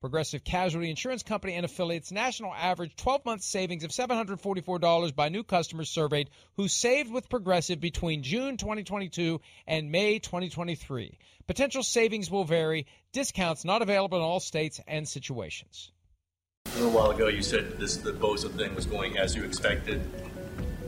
[0.00, 5.42] Progressive Casualty Insurance Company and affiliates national average 12 month savings of $744 by new
[5.42, 11.18] customers surveyed who saved with Progressive between June 2022 and May 2023.
[11.46, 12.86] Potential savings will vary.
[13.12, 15.90] Discounts not available in all states and situations.
[16.66, 20.02] A little while ago, you said this the Bosa thing was going as you expected.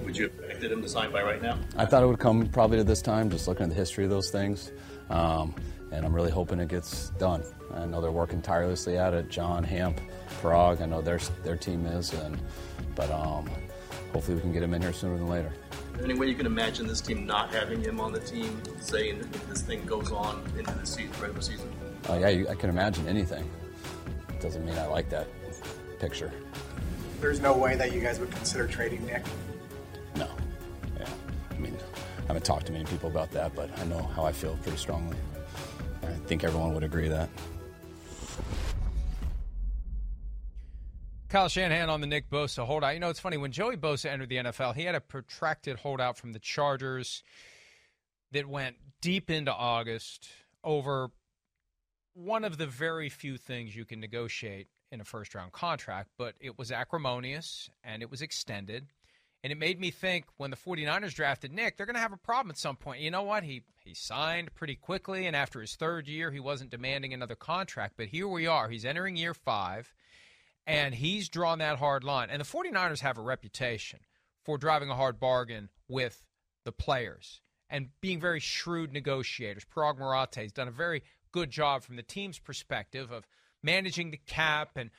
[0.04, 1.58] Would you have expected him to sign by right now?
[1.76, 4.10] I thought it would come probably to this time, just looking at the history of
[4.10, 4.70] those things.
[5.08, 5.54] Um,
[5.90, 7.42] and I'm really hoping it gets done.
[7.74, 9.28] I know they're working tirelessly at it.
[9.28, 10.00] John, Hamp,
[10.40, 12.12] Prague, I know their, their team is.
[12.12, 12.38] and
[12.94, 13.48] But um,
[14.12, 15.52] hopefully we can get him in here sooner than later.
[16.02, 19.32] Any way you can imagine this team not having him on the team, saying that
[19.48, 21.70] this thing goes on into the season, regular season?
[22.08, 23.48] Uh, yeah, you, I can imagine anything.
[24.40, 25.26] Doesn't mean I like that
[25.98, 26.30] picture.
[27.20, 29.24] There's no way that you guys would consider trading Nick.
[30.14, 30.28] No.
[30.98, 31.08] Yeah.
[31.50, 31.76] I mean,
[32.18, 34.78] I haven't talked to many people about that, but I know how I feel pretty
[34.78, 35.16] strongly.
[36.02, 37.28] I think everyone would agree that.
[41.28, 42.94] Kyle Shanahan on the Nick Bosa holdout.
[42.94, 43.36] You know, it's funny.
[43.36, 47.22] When Joey Bosa entered the NFL, he had a protracted holdout from the Chargers
[48.32, 50.28] that went deep into August
[50.64, 51.10] over
[52.14, 56.34] one of the very few things you can negotiate in a first round contract, but
[56.40, 58.86] it was acrimonious and it was extended.
[59.44, 62.16] And it made me think when the 49ers drafted Nick, they're going to have a
[62.16, 63.00] problem at some point.
[63.00, 63.44] You know what?
[63.44, 67.94] He he signed pretty quickly and after his third year, he wasn't demanding another contract,
[67.96, 68.68] but here we are.
[68.68, 69.94] He's entering year 5
[70.66, 72.28] and he's drawn that hard line.
[72.30, 74.00] And the 49ers have a reputation
[74.44, 76.22] for driving a hard bargain with
[76.64, 77.40] the players
[77.70, 79.64] and being very shrewd negotiators.
[79.64, 83.26] Paraag Marathe has done a very good job from the team's perspective of
[83.62, 84.90] managing the cap and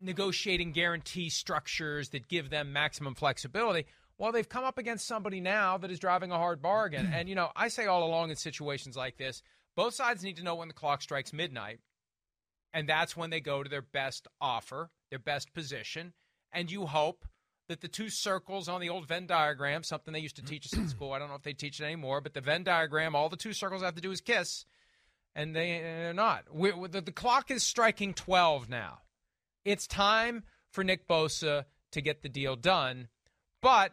[0.00, 3.86] negotiating guarantee structures that give them maximum flexibility.
[4.18, 7.10] Well, they've come up against somebody now that is driving a hard bargain.
[7.14, 9.42] and, you know, I say all along in situations like this,
[9.76, 11.80] both sides need to know when the clock strikes midnight.
[12.72, 16.12] And that's when they go to their best offer, their best position.
[16.52, 17.24] And you hope
[17.68, 20.74] that the two circles on the old Venn diagram, something they used to teach us
[20.74, 23.28] in school, I don't know if they teach it anymore, but the Venn diagram, all
[23.28, 24.64] the two circles have to do is kiss.
[25.34, 26.44] And they, are not.
[26.52, 28.98] We, the, the clock is striking 12 now.
[29.64, 33.08] It's time for Nick Bosa to get the deal done.
[33.60, 33.92] But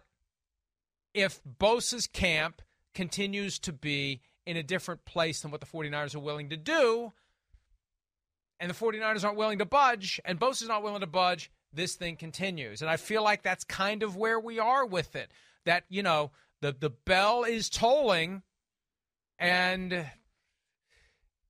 [1.13, 2.61] if Bosa's camp
[2.93, 7.11] continues to be in a different place than what the 49ers are willing to do,
[8.59, 12.15] and the 49ers aren't willing to budge, and Bosa's not willing to budge, this thing
[12.15, 12.81] continues.
[12.81, 15.31] And I feel like that's kind of where we are with it.
[15.65, 18.41] That, you know, the, the bell is tolling,
[19.37, 20.05] and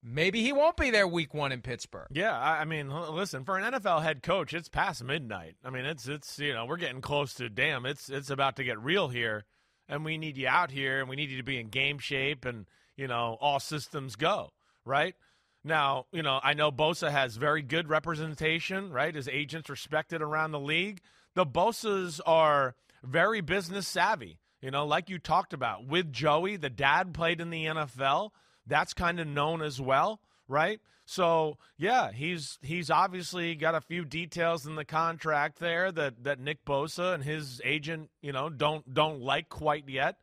[0.07, 2.07] maybe he won't be there week one in Pittsburgh.
[2.11, 5.55] Yeah, I mean, listen, for an NFL head coach, it's past midnight.
[5.63, 7.85] I mean, it's it's you know we're getting close to damn.
[7.85, 9.45] It's it's about to get real here,
[9.87, 12.45] and we need you out here, and we need you to be in game shape,
[12.45, 12.65] and
[12.95, 14.51] you know all systems go
[14.85, 15.15] right.
[15.63, 19.13] Now, you know, I know Bosa has very good representation, right?
[19.13, 21.01] His agents respected around the league.
[21.33, 26.55] The Bosas are very business savvy, you know, like you talked about with Joey.
[26.55, 28.31] The dad played in the NFL
[28.67, 30.79] that's kind of known as well, right?
[31.05, 36.39] So yeah, he's he's obviously got a few details in the contract there that that
[36.39, 40.17] Nick Bosa and his agent, you know, don't don't like quite yet.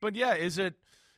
[0.00, 0.74] But yeah, is it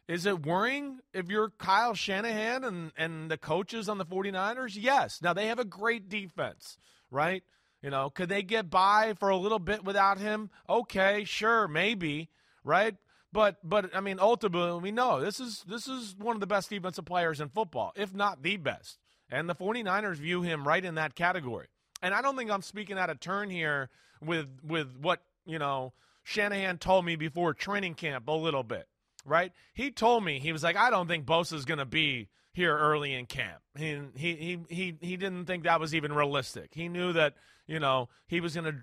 [0.08, 4.76] is it worrying if you're Kyle Shanahan and and the coaches on the 49ers?
[4.80, 5.20] Yes.
[5.22, 6.78] Now they have a great defense,
[7.10, 7.44] right?
[7.82, 10.50] You know, could they get by for a little bit without him?
[10.68, 12.28] Okay, sure, maybe,
[12.64, 12.96] right?
[13.32, 16.70] But but I mean, ultimately, we know this is this is one of the best
[16.70, 18.98] defensive players in football, if not the best.
[19.30, 21.68] And the 49ers view him right in that category.
[22.02, 23.88] And I don't think I'm speaking out of turn here
[24.20, 25.92] with with what you know
[26.24, 28.88] Shanahan told me before training camp a little bit,
[29.24, 29.52] right?
[29.74, 33.14] He told me he was like, I don't think Bosa's going to be here early
[33.14, 33.60] in camp.
[33.76, 36.70] He, he he he he didn't think that was even realistic.
[36.74, 37.34] He knew that
[37.68, 38.78] you know he was going to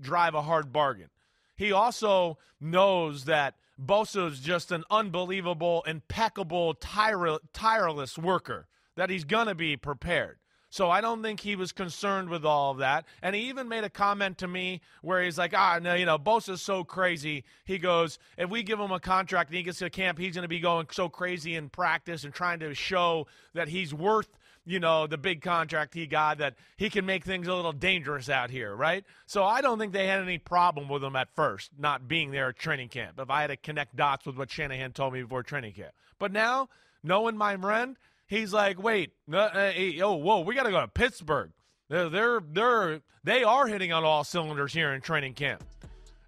[0.00, 1.08] drive a hard bargain.
[1.56, 8.66] He also knows that Bosa is just an unbelievable, impeccable, tire- tireless worker.
[8.96, 10.38] That he's going to be prepared.
[10.70, 13.04] So I don't think he was concerned with all of that.
[13.22, 16.18] And he even made a comment to me where he's like, ah, no, you know,
[16.18, 17.44] Bosa's so crazy.
[17.64, 20.42] He goes, if we give him a contract and he gets to camp, he's going
[20.42, 24.80] to be going so crazy in practice and trying to show that he's worth you
[24.80, 28.50] know, the big contract he got, that he can make things a little dangerous out
[28.50, 29.04] here, right?
[29.26, 32.48] So I don't think they had any problem with him at first not being there
[32.48, 33.18] at training camp.
[33.18, 36.32] If I had to connect dots with what Shanahan told me before training camp, but
[36.32, 36.68] now
[37.02, 37.96] knowing my friend,
[38.26, 39.72] he's like, wait, uh,
[40.02, 41.52] oh, whoa, we got to go to Pittsburgh.
[41.88, 45.62] They're they're they're they are hitting on all cylinders here in training camp.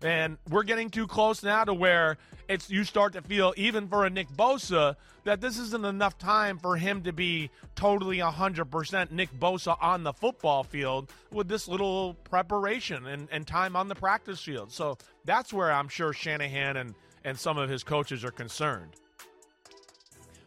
[0.01, 2.19] And we're getting too close now to where
[2.49, 6.59] it's you start to feel even for a Nick Bosa that this isn't enough time
[6.59, 12.15] for him to be totally 100% Nick Bosa on the football field with this little
[12.15, 14.73] preparation and, and time on the practice field.
[14.73, 18.95] So that's where I'm sure Shanahan and, and some of his coaches are concerned.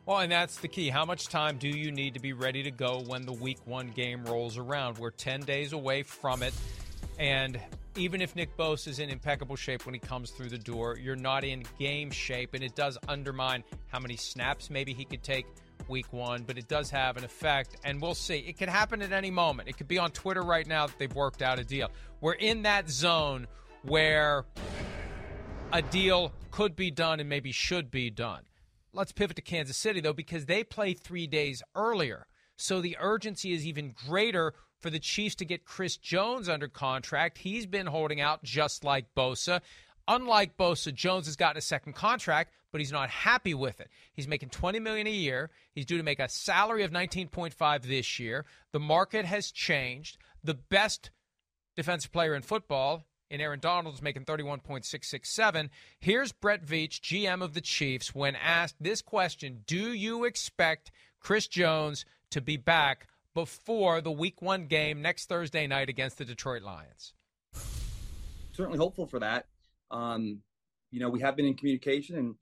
[0.06, 0.89] Well, and that's the key.
[0.89, 3.89] How much time do you need to be ready to go when the week one
[3.89, 4.98] game rolls around?
[4.98, 6.53] We're 10 days away from it.
[7.19, 7.59] And
[7.95, 11.15] even if Nick Bosa is in impeccable shape when he comes through the door, you're
[11.15, 15.45] not in game shape, and it does undermine how many snaps maybe he could take
[15.88, 18.39] week one, but it does have an effect, and we'll see.
[18.39, 19.67] It could happen at any moment.
[19.67, 21.91] It could be on Twitter right now that they've worked out a deal.
[22.21, 23.47] We're in that zone
[23.83, 24.45] where
[25.73, 28.43] a deal could be done and maybe should be done.
[28.93, 32.27] Let's pivot to Kansas City, though, because they play three days earlier.
[32.57, 37.37] So the urgency is even greater for the Chiefs to get Chris Jones under contract.
[37.37, 39.61] He's been holding out just like Bosa.
[40.07, 43.89] Unlike Bosa, Jones has gotten a second contract, but he's not happy with it.
[44.13, 45.51] He's making 20 million a year.
[45.73, 48.45] He's due to make a salary of 19.5 this year.
[48.71, 50.17] The market has changed.
[50.43, 51.11] The best
[51.75, 55.69] defensive player in football in Aaron Donald is making 31.667.
[55.99, 61.47] Here's Brett Veach, GM of the Chiefs, when asked this question, "Do you expect Chris
[61.47, 66.61] Jones to be back before the week one game next Thursday night against the Detroit
[66.61, 67.13] Lions?
[68.53, 69.47] Certainly hopeful for that.
[69.89, 70.39] Um,
[70.91, 72.35] you know, we have been in communication, and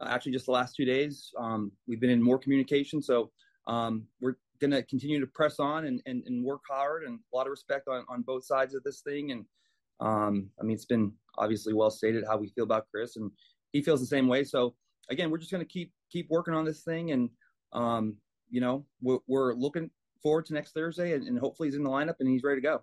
[0.00, 3.00] uh, actually, just the last two days, um, we've been in more communication.
[3.00, 3.30] So
[3.66, 7.36] um, we're going to continue to press on and, and, and, work hard, and a
[7.36, 9.30] lot of respect on, on both sides of this thing.
[9.30, 9.44] And
[10.00, 13.30] um, I mean, it's been obviously well stated how we feel about Chris, and
[13.72, 14.44] he feels the same way.
[14.44, 14.74] So
[15.10, 17.30] again, we're just going to keep keep working on this thing, and
[17.72, 18.16] um,
[18.50, 19.90] you know, we're, we're looking
[20.22, 22.66] forward to next Thursday, and, and hopefully he's in the lineup and he's ready to
[22.66, 22.82] go.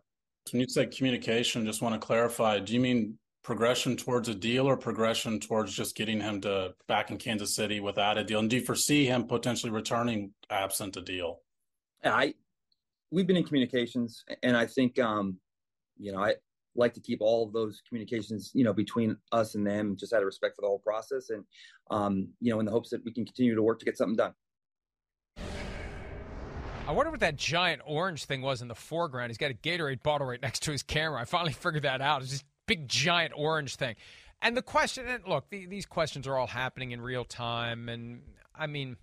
[0.51, 4.67] When you say communication, just want to clarify: Do you mean progression towards a deal
[4.67, 8.39] or progression towards just getting him to back in Kansas City without a deal?
[8.39, 11.41] And do you foresee him potentially returning absent a deal?
[12.03, 12.33] I
[13.11, 15.37] we've been in communications, and I think um,
[15.97, 16.35] you know I
[16.75, 20.21] like to keep all of those communications you know between us and them, just out
[20.21, 21.43] of respect for the whole process, and
[21.91, 24.15] um, you know in the hopes that we can continue to work to get something
[24.15, 24.33] done.
[26.89, 29.29] I wonder what that giant orange thing was in the foreground.
[29.29, 31.21] He's got a Gatorade bottle right next to his camera.
[31.21, 32.23] I finally figured that out.
[32.23, 33.95] It's this big giant orange thing.
[34.41, 37.89] And the question, and look, the, these questions are all happening in real time.
[37.89, 38.21] And
[38.55, 38.97] I mean,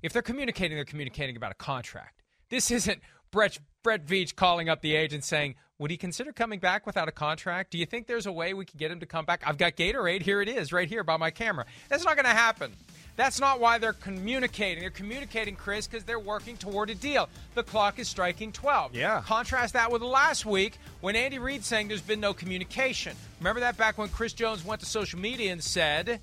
[0.00, 2.22] if they're communicating, they're communicating about a contract.
[2.50, 3.00] This isn't
[3.32, 7.12] Brett, Brett Veach calling up the agent saying, would he consider coming back without a
[7.12, 7.72] contract?
[7.72, 9.42] Do you think there's a way we could get him to come back?
[9.44, 10.22] I've got Gatorade.
[10.22, 11.66] Here it is, right here by my camera.
[11.88, 12.70] That's not going to happen.
[13.16, 14.80] That's not why they're communicating.
[14.80, 17.28] They're communicating, Chris, because they're working toward a deal.
[17.54, 18.94] The clock is striking 12.
[18.94, 19.22] Yeah.
[19.24, 23.16] Contrast that with last week when Andy Reid saying there's been no communication.
[23.38, 26.20] Remember that back when Chris Jones went to social media and said,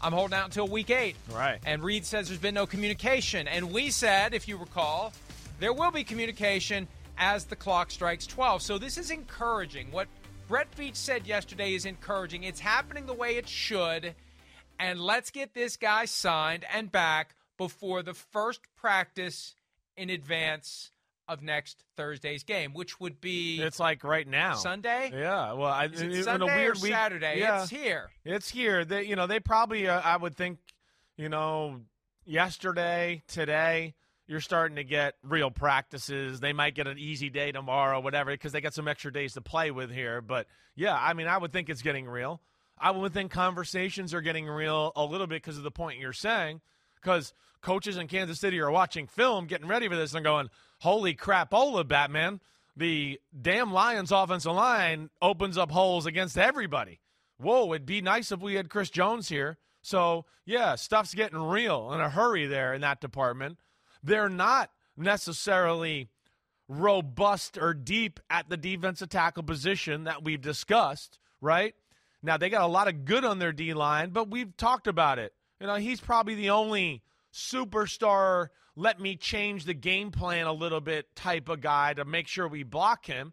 [0.00, 1.16] I'm holding out until week eight.
[1.30, 1.58] Right.
[1.66, 3.46] And Reid says there's been no communication.
[3.46, 5.12] And we said, if you recall,
[5.60, 6.88] there will be communication
[7.18, 8.62] as the clock strikes 12.
[8.62, 9.90] So this is encouraging.
[9.90, 10.08] What
[10.48, 12.44] Brett Veach said yesterday is encouraging.
[12.44, 14.14] It's happening the way it should
[14.84, 19.54] and let's get this guy signed and back before the first practice
[19.96, 20.90] in advance
[21.26, 25.10] of next Thursday's game, which would be it's like right now Sunday.
[25.14, 27.40] Yeah, well, I, Is it Sunday a weird or Saturday.
[27.40, 28.10] Yeah, it's here.
[28.26, 28.84] It's here.
[28.84, 30.58] They, you know, they probably, uh, I would think,
[31.16, 31.80] you know,
[32.26, 33.94] yesterday, today,
[34.26, 36.40] you're starting to get real practices.
[36.40, 39.40] They might get an easy day tomorrow, whatever, because they got some extra days to
[39.40, 40.20] play with here.
[40.20, 42.42] But yeah, I mean, I would think it's getting real.
[42.84, 46.12] I would think conversations are getting real a little bit because of the point you're
[46.12, 46.60] saying.
[46.96, 50.50] Because coaches in Kansas City are watching film, getting ready for this, and going,
[50.80, 52.42] "Holy crap, Ola Batman!"
[52.76, 57.00] The damn Lions offensive line opens up holes against everybody.
[57.38, 59.56] Whoa, it'd be nice if we had Chris Jones here.
[59.80, 63.58] So yeah, stuff's getting real in a hurry there in that department.
[64.02, 66.10] They're not necessarily
[66.68, 71.74] robust or deep at the defensive tackle position that we've discussed, right?
[72.24, 75.18] Now they got a lot of good on their D line, but we've talked about
[75.18, 75.32] it.
[75.60, 77.02] You know, he's probably the only
[77.32, 82.26] superstar, let me change the game plan a little bit type of guy to make
[82.26, 83.32] sure we block him.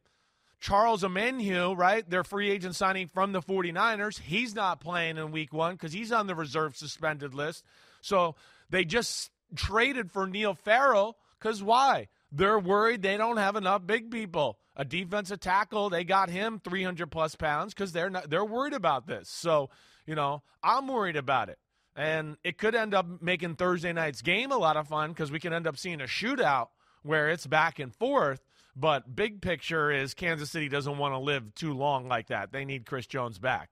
[0.60, 2.08] Charles Omenihu, right?
[2.08, 4.20] Their free agent signing from the 49ers.
[4.20, 7.64] He's not playing in week one because he's on the reserve suspended list.
[8.02, 8.36] So
[8.70, 12.10] they just traded for Neil Farrell because why?
[12.32, 14.60] They're worried they don't have enough big people.
[14.82, 19.06] A defensive tackle, they got him 300 plus pounds because they're not, they're worried about
[19.06, 19.30] this.
[19.30, 19.70] So,
[20.08, 21.60] you know, I'm worried about it.
[21.96, 25.40] And it could end up making Thursday night's game a lot of fun because we
[25.40, 26.70] can end up seeing a shootout
[27.04, 28.42] where it's back and forth.
[28.76, 32.52] But big picture is Kansas City doesn't want to live too long like that.
[32.52, 33.70] They need Chris Jones back.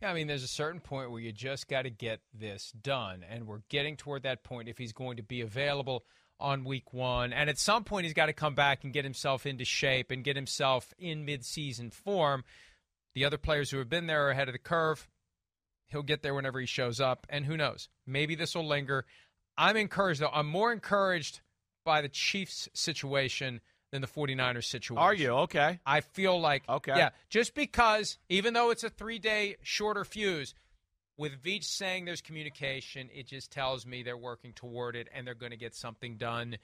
[0.00, 3.24] Yeah, I mean, there's a certain point where you just got to get this done.
[3.28, 6.04] And we're getting toward that point if he's going to be available
[6.40, 7.32] on week one.
[7.32, 10.24] And at some point, he's got to come back and get himself into shape and
[10.24, 12.44] get himself in midseason form.
[13.14, 15.08] The other players who have been there are ahead of the curve.
[15.86, 17.26] He'll get there whenever he shows up.
[17.28, 17.88] And who knows?
[18.06, 19.04] Maybe this will linger.
[19.58, 20.30] I'm encouraged, though.
[20.32, 21.40] I'm more encouraged
[21.84, 25.02] by the Chiefs situation than the 49ers situation.
[25.02, 25.30] Are you?
[25.30, 25.80] Okay.
[25.84, 26.94] I feel like, okay.
[26.96, 30.54] yeah, just because, even though it's a three day shorter fuse,
[31.20, 35.34] with Veach saying there's communication, it just tells me they're working toward it and they're
[35.34, 36.56] going to get something done.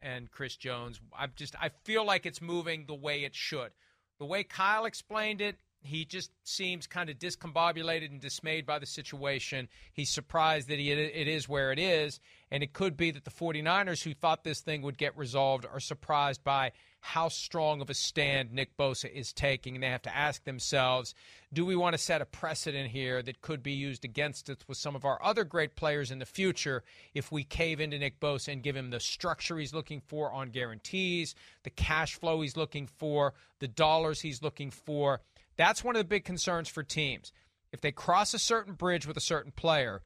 [0.00, 3.70] And Chris Jones, I'm just, I feel like it's moving the way it should.
[4.18, 8.86] The way Kyle explained it, he just seems kind of discombobulated and dismayed by the
[8.86, 9.68] situation.
[9.92, 12.18] He's surprised that he, it is where it is.
[12.50, 15.80] And it could be that the 49ers, who thought this thing would get resolved, are
[15.80, 19.74] surprised by how strong of a stand Nick Bosa is taking.
[19.74, 21.14] And they have to ask themselves
[21.52, 24.76] do we want to set a precedent here that could be used against us with
[24.76, 26.82] some of our other great players in the future
[27.14, 30.50] if we cave into Nick Bosa and give him the structure he's looking for on
[30.50, 35.22] guarantees, the cash flow he's looking for, the dollars he's looking for?
[35.56, 37.32] That's one of the big concerns for teams.
[37.72, 40.02] If they cross a certain bridge with a certain player,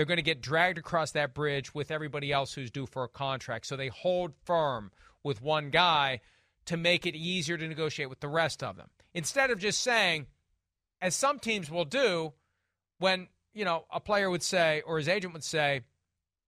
[0.00, 3.08] they're going to get dragged across that bridge with everybody else who's due for a
[3.08, 3.66] contract.
[3.66, 4.92] So they hold firm
[5.22, 6.22] with one guy
[6.64, 8.88] to make it easier to negotiate with the rest of them.
[9.12, 10.26] Instead of just saying,
[11.02, 12.32] as some teams will do,
[12.98, 15.82] when you know a player would say or his agent would say,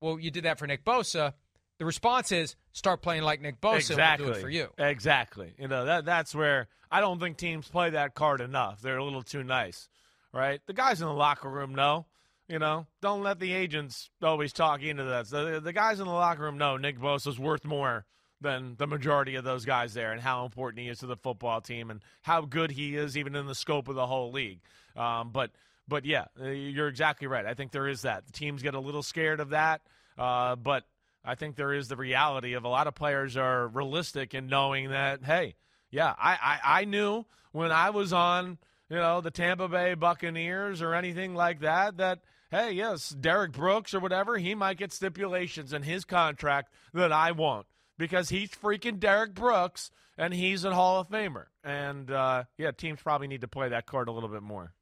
[0.01, 1.35] "Well, you did that for Nick Bosa,"
[1.77, 3.91] the response is, "Start playing like Nick Bosa.
[3.91, 4.25] Exactly.
[4.25, 5.53] We'll do it for you." Exactly.
[5.59, 8.81] You know that that's where I don't think teams play that card enough.
[8.81, 9.91] They're a little too nice,
[10.33, 10.63] right?
[10.65, 12.07] The guys in the locker room know.
[12.49, 15.29] You know, don't let the agents always talk into that.
[15.29, 18.05] The, the guys in the locker room know Nick Bosa's worth more
[18.41, 21.61] than the majority of those guys there, and how important he is to the football
[21.61, 24.61] team, and how good he is even in the scope of the whole league.
[24.97, 25.53] Um, but
[25.89, 27.47] but yeah, uh, you're exactly right.
[27.47, 28.27] I think there is that.
[28.27, 29.81] The teams get a little scared of that,
[30.19, 30.85] uh, but
[31.25, 34.91] I think there is the reality of a lot of players are realistic in knowing
[34.91, 35.55] that hey
[35.93, 38.59] yeah, I, I, I knew when I was on,
[38.89, 42.21] you know, the Tampa Bay Buccaneers or anything like that, that,
[42.53, 47.33] hey, yes, Derrick Brooks or whatever, he might get stipulations in his contract that I
[47.33, 47.67] won't
[47.99, 51.47] because he's freaking Derrick Brooks and he's a Hall of Famer.
[51.65, 54.75] And, uh, yeah, teams probably need to play that card a little bit more.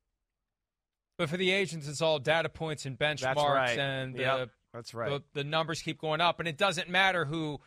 [1.16, 3.78] But for the agents, it's all data points and benchmarks, right.
[3.78, 5.10] and yep, that's right.
[5.10, 7.60] The, the numbers keep going up, and it doesn't matter who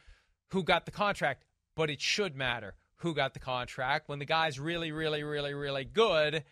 [0.49, 1.43] who got the contract,
[1.75, 4.09] but it should matter who got the contract.
[4.09, 6.43] When the guy's really, really, really, really good,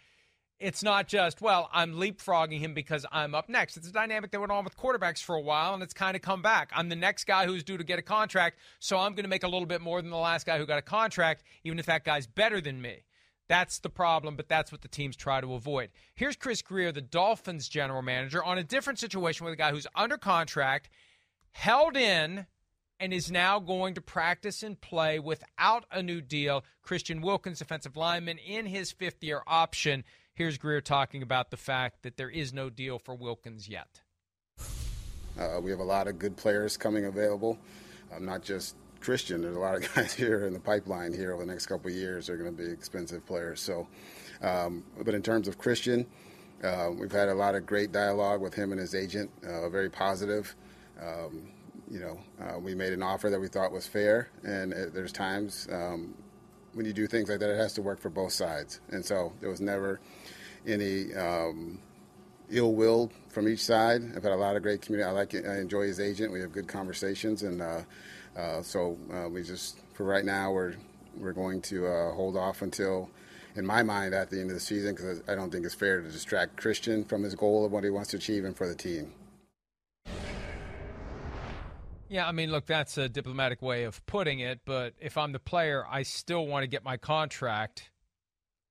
[0.61, 3.77] it's not just, well, I'm leapfrogging him because I'm up next.
[3.77, 6.21] It's a dynamic that went on with quarterbacks for a while, and it's kind of
[6.21, 6.71] come back.
[6.75, 9.43] I'm the next guy who's due to get a contract, so I'm going to make
[9.43, 12.05] a little bit more than the last guy who got a contract, even if that
[12.05, 13.03] guy's better than me.
[13.47, 15.89] That's the problem, but that's what the teams try to avoid.
[16.13, 19.87] Here's Chris Grier, the Dolphins general manager, on a different situation with a guy who's
[19.95, 20.89] under contract,
[21.51, 22.45] held in
[22.99, 26.63] and is now going to practice and play without a new deal.
[26.83, 30.03] Christian Wilkins, defensive lineman, in his fifth year option.
[30.41, 34.01] Here's Grier talking about the fact that there is no deal for Wilkins yet.
[35.39, 37.59] Uh, we have a lot of good players coming available,
[38.11, 39.43] um, not just Christian.
[39.43, 41.95] There's a lot of guys here in the pipeline here over the next couple of
[41.95, 42.25] years.
[42.25, 43.61] They're going to be expensive players.
[43.61, 43.87] So,
[44.41, 46.07] um, but in terms of Christian,
[46.63, 49.29] uh, we've had a lot of great dialogue with him and his agent.
[49.47, 50.55] Uh, very positive.
[50.99, 51.51] Um,
[51.87, 55.11] you know, uh, we made an offer that we thought was fair, and it, there's
[55.11, 56.15] times um,
[56.73, 58.79] when you do things like that, it has to work for both sides.
[58.89, 59.99] And so there was never
[60.67, 61.79] any um,
[62.49, 64.01] ill will from each side.
[64.15, 65.09] I've had a lot of great community.
[65.09, 65.33] I like.
[65.35, 66.31] I enjoy his agent.
[66.31, 67.81] We have good conversations, and uh,
[68.37, 70.75] uh, so uh, we just for right now we're
[71.17, 73.09] we're going to uh, hold off until.
[73.53, 75.99] In my mind, at the end of the season, because I don't think it's fair
[75.99, 78.73] to distract Christian from his goal of what he wants to achieve and for the
[78.73, 79.11] team.
[82.07, 85.39] Yeah, I mean, look, that's a diplomatic way of putting it, but if I'm the
[85.39, 87.89] player, I still want to get my contract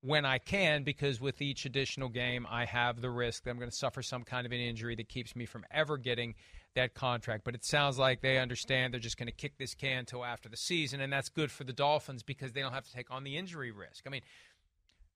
[0.01, 3.69] when I can because with each additional game, I have the risk that I'm going
[3.69, 6.35] to suffer some kind of an injury that keeps me from ever getting
[6.75, 7.43] that contract.
[7.43, 10.49] But it sounds like they understand they're just going to kick this can until after
[10.49, 13.23] the season, and that's good for the Dolphins because they don't have to take on
[13.23, 14.03] the injury risk.
[14.07, 14.21] I mean,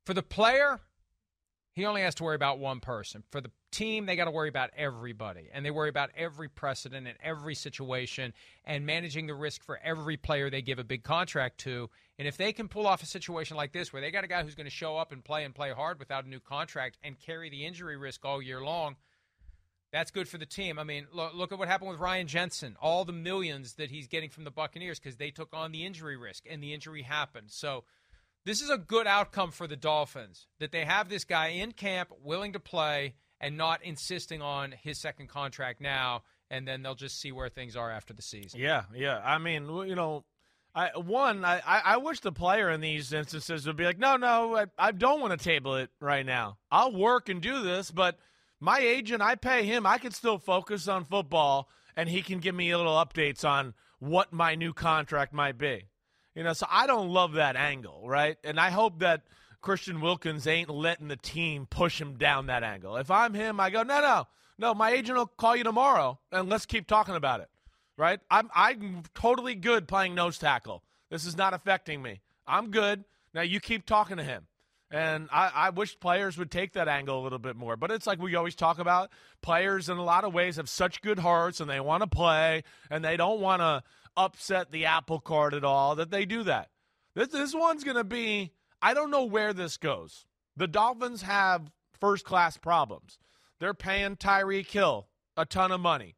[0.05, 0.79] for the player,
[1.73, 3.23] he only has to worry about one person.
[3.31, 7.07] For the team, they got to worry about everybody, and they worry about every precedent
[7.07, 11.57] and every situation, and managing the risk for every player they give a big contract
[11.61, 11.89] to.
[12.17, 14.43] And if they can pull off a situation like this, where they got a guy
[14.43, 17.19] who's going to show up and play and play hard without a new contract and
[17.19, 18.95] carry the injury risk all year long,
[19.91, 20.79] that's good for the team.
[20.79, 22.77] I mean, look, look at what happened with Ryan Jensen.
[22.81, 26.17] All the millions that he's getting from the Buccaneers because they took on the injury
[26.17, 27.51] risk, and the injury happened.
[27.51, 27.83] So
[28.45, 32.11] this is a good outcome for the Dolphins that they have this guy in camp
[32.23, 37.19] willing to play and not insisting on his second contract now and then they'll just
[37.19, 38.59] see where things are after the season.
[38.59, 39.19] Yeah, yeah.
[39.23, 40.23] I mean, you know,
[40.75, 44.57] I one I, I wish the player in these instances would be like, no, no,
[44.57, 46.57] I, I don't want to table it right now.
[46.69, 48.19] I'll work and do this, but
[48.59, 49.85] my agent, I pay him.
[49.85, 54.33] I can still focus on football, and he can give me little updates on what
[54.33, 55.83] my new contract might be.
[56.35, 58.37] You know, so I don't love that angle, right?
[58.43, 59.21] And I hope that
[59.61, 62.97] Christian Wilkins ain't letting the team push him down that angle.
[62.97, 64.27] If I'm him, I go, no, no,
[64.57, 64.73] no.
[64.73, 67.49] My agent will call you tomorrow, and let's keep talking about it,
[67.97, 68.19] right?
[68.29, 70.83] I'm I'm totally good playing nose tackle.
[71.09, 72.21] This is not affecting me.
[72.47, 73.03] I'm good.
[73.33, 74.47] Now you keep talking to him.
[74.91, 77.75] And I, I wish players would take that angle a little bit more.
[77.75, 79.09] But it's like we always talk about
[79.41, 82.63] players in a lot of ways have such good hearts and they want to play
[82.89, 83.83] and they don't want to
[84.15, 86.69] upset the apple cart at all that they do that.
[87.15, 90.25] This, this one's going to be, I don't know where this goes.
[90.55, 93.17] The Dolphins have first class problems.
[93.59, 96.15] They're paying Tyreek Hill a ton of money.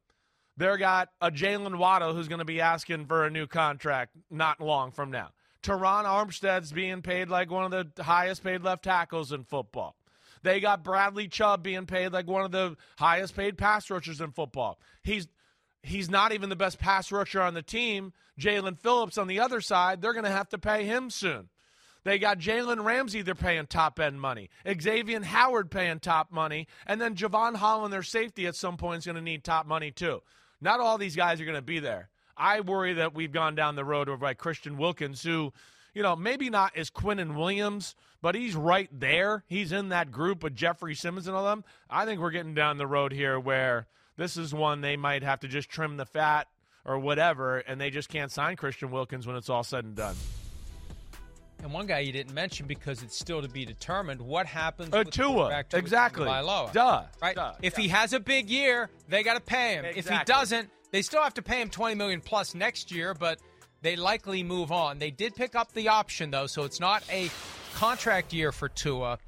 [0.58, 4.60] They've got a Jaylen Waddle who's going to be asking for a new contract not
[4.60, 5.30] long from now.
[5.62, 9.94] Terron Armstead's being paid like one of the highest paid left tackles in football.
[10.42, 14.32] They got Bradley Chubb being paid like one of the highest paid pass rushers in
[14.32, 14.80] football.
[15.02, 15.28] He's
[15.84, 18.12] he's not even the best pass rusher on the team.
[18.38, 21.48] Jaelan Phillips on the other side, they're going to have to pay him soon.
[22.04, 24.50] They got Jalen Ramsey, they're paying top end money.
[24.80, 26.66] Xavier Howard paying top money.
[26.86, 29.90] And then Jevon Holland, their safety, at some point is going to need top money
[29.90, 30.22] too.
[30.60, 32.08] Not all these guys are going to be there.
[32.36, 35.52] I worry that we've gone down the road of like Christian Wilkins, who,
[35.94, 39.44] you know, maybe not as Quinnen Williams, but he's right there.
[39.48, 41.64] He's in that group with Jeffrey Simmons and all them.
[41.90, 45.40] I think we're getting down the road here where this is one they might have
[45.40, 46.48] to just trim the fat
[46.84, 50.16] or whatever, and they just can't sign Christian Wilkins when it's all said and done.
[51.62, 54.20] And one guy you didn't mention because it's still to be determined.
[54.20, 55.64] What happens uh, with Tua?
[55.72, 56.26] Exactly.
[56.26, 57.02] Duh.
[57.20, 57.34] Right.
[57.34, 57.54] Duh.
[57.60, 57.82] If yeah.
[57.82, 59.84] he has a big year, they got to pay him.
[59.84, 59.98] Exactly.
[59.98, 63.12] If he doesn't, they still have to pay him twenty million plus next year.
[63.12, 63.40] But
[63.82, 64.98] they likely move on.
[64.98, 67.30] They did pick up the option though, so it's not a
[67.74, 69.18] contract year for Tua,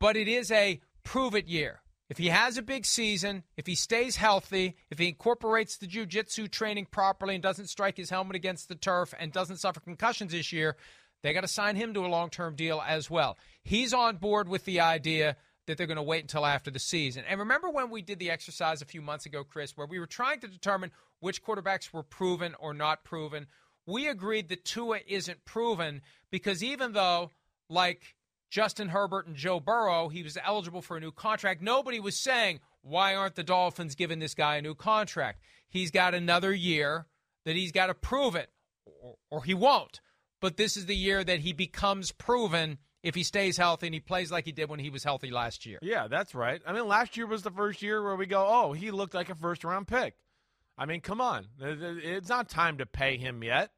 [0.00, 1.80] but it is a prove it year.
[2.08, 6.46] If he has a big season, if he stays healthy, if he incorporates the jiu-jitsu
[6.46, 10.52] training properly and doesn't strike his helmet against the turf and doesn't suffer concussions this
[10.52, 10.76] year,
[11.26, 13.36] they got to sign him to a long-term deal as well.
[13.62, 15.36] He's on board with the idea
[15.66, 17.24] that they're going to wait until after the season.
[17.28, 20.06] And remember when we did the exercise a few months ago, Chris, where we were
[20.06, 23.46] trying to determine which quarterbacks were proven or not proven?
[23.86, 27.30] We agreed that Tua isn't proven because even though,
[27.68, 28.14] like
[28.50, 31.62] Justin Herbert and Joe Burrow, he was eligible for a new contract.
[31.62, 35.40] Nobody was saying, why aren't the Dolphins giving this guy a new contract?
[35.68, 37.06] He's got another year
[37.44, 38.50] that he's got to prove it,
[38.84, 40.00] or, or, he won't.
[40.40, 44.00] But this is the year that he becomes proven if he stays healthy and he
[44.00, 45.78] plays like he did when he was healthy last year.
[45.82, 46.60] Yeah, that's right.
[46.66, 49.30] I mean, last year was the first year where we go, oh, he looked like
[49.30, 50.14] a first round pick.
[50.78, 51.46] I mean, come on.
[51.60, 53.70] It's not time to pay him yet.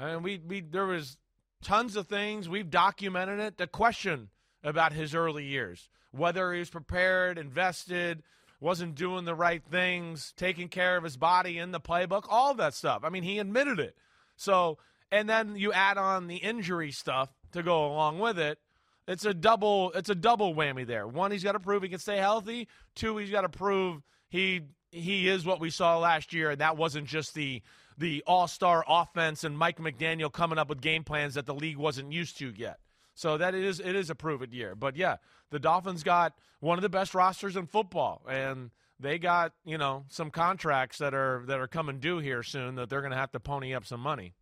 [0.00, 1.16] I mean, we, we there was
[1.62, 2.48] tons of things.
[2.48, 3.58] We've documented it.
[3.58, 4.30] The question
[4.64, 8.22] about his early years, whether he was prepared, invested,
[8.58, 12.74] wasn't doing the right things, taking care of his body in the playbook, all that
[12.74, 13.02] stuff.
[13.04, 13.96] I mean, he admitted it.
[14.36, 14.78] So,
[15.12, 18.58] and then you add on the injury stuff to go along with it.
[19.06, 19.92] It's a double.
[19.94, 21.06] It's a double whammy there.
[21.06, 22.66] One, he's got to prove he can stay healthy.
[22.94, 26.76] Two, he's got to prove he he is what we saw last year, and that
[26.76, 27.62] wasn't just the
[27.98, 31.76] the all star offense and Mike McDaniel coming up with game plans that the league
[31.76, 32.78] wasn't used to yet.
[33.14, 34.74] So that is it is a prove it year.
[34.74, 35.16] But yeah,
[35.50, 40.04] the Dolphins got one of the best rosters in football, and they got you know
[40.08, 43.32] some contracts that are that are coming due here soon that they're going to have
[43.32, 44.34] to pony up some money.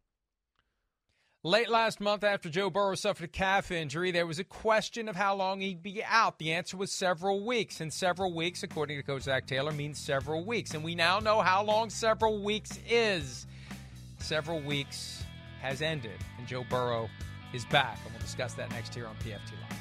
[1.43, 5.17] Late last month, after Joe Burrow suffered a calf injury, there was a question of
[5.17, 6.39] how long he'd be out.
[6.39, 10.45] The answer was several weeks, and several weeks, according to Coach Zac Taylor, means several
[10.45, 10.75] weeks.
[10.75, 13.47] And we now know how long several weeks is.
[14.19, 15.25] Several weeks
[15.63, 17.09] has ended, and Joe Burrow
[17.55, 19.79] is back, and we'll discuss that next here on PFT Live.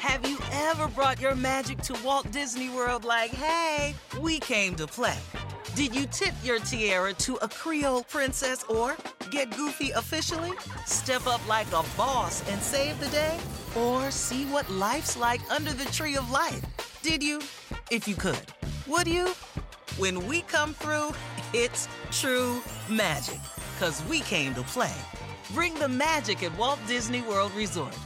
[0.00, 4.88] Have you ever brought your magic to Walt Disney World like, hey, we came to
[4.88, 5.16] play?
[5.76, 8.96] Did you tip your tiara to a Creole princess or
[9.30, 10.50] get goofy officially?
[10.84, 13.38] Step up like a boss and save the day?
[13.76, 16.60] Or see what life's like under the tree of life?
[17.02, 17.40] Did you?
[17.90, 18.40] If you could.
[18.88, 19.28] Would you?
[19.96, 21.14] When we come through,
[21.54, 23.40] it's true magic.
[23.78, 24.94] Cause we came to play.
[25.54, 27.96] Bring the magic at Walt Disney World Resort.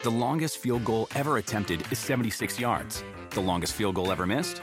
[0.00, 3.04] The longest field goal ever attempted is 76 yards.
[3.30, 4.62] The longest field goal ever missed?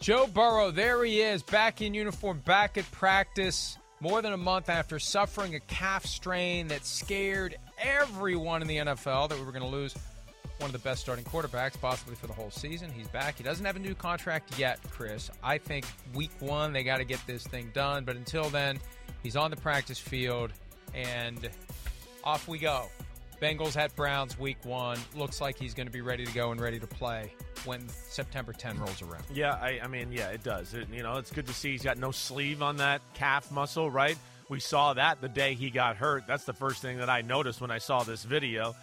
[0.00, 4.70] Joe Burrow, there he is, back in uniform, back at practice, more than a month
[4.70, 9.62] after suffering a calf strain that scared everyone in the NFL that we were going
[9.62, 9.94] to lose
[10.56, 12.90] one of the best starting quarterbacks, possibly for the whole season.
[12.90, 13.36] He's back.
[13.36, 15.30] He doesn't have a new contract yet, Chris.
[15.42, 15.84] I think
[16.14, 18.06] week one, they got to get this thing done.
[18.06, 18.80] But until then,
[19.22, 20.50] he's on the practice field,
[20.94, 21.46] and
[22.24, 22.86] off we go.
[23.40, 24.98] Bengals at Browns week one.
[25.14, 27.32] Looks like he's going to be ready to go and ready to play
[27.64, 29.24] when September 10 rolls around.
[29.32, 30.74] Yeah, I, I mean, yeah, it does.
[30.74, 33.90] It, you know, it's good to see he's got no sleeve on that calf muscle,
[33.90, 34.16] right?
[34.50, 36.26] We saw that the day he got hurt.
[36.26, 38.74] That's the first thing that I noticed when I saw this video.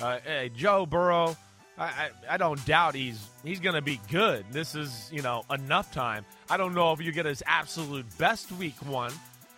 [0.00, 1.36] Uh, hey, Joe Burrow,
[1.78, 4.44] I, I, I don't doubt he's he's going to be good.
[4.52, 6.26] This is you know enough time.
[6.50, 9.12] I don't know if you get his absolute best week one.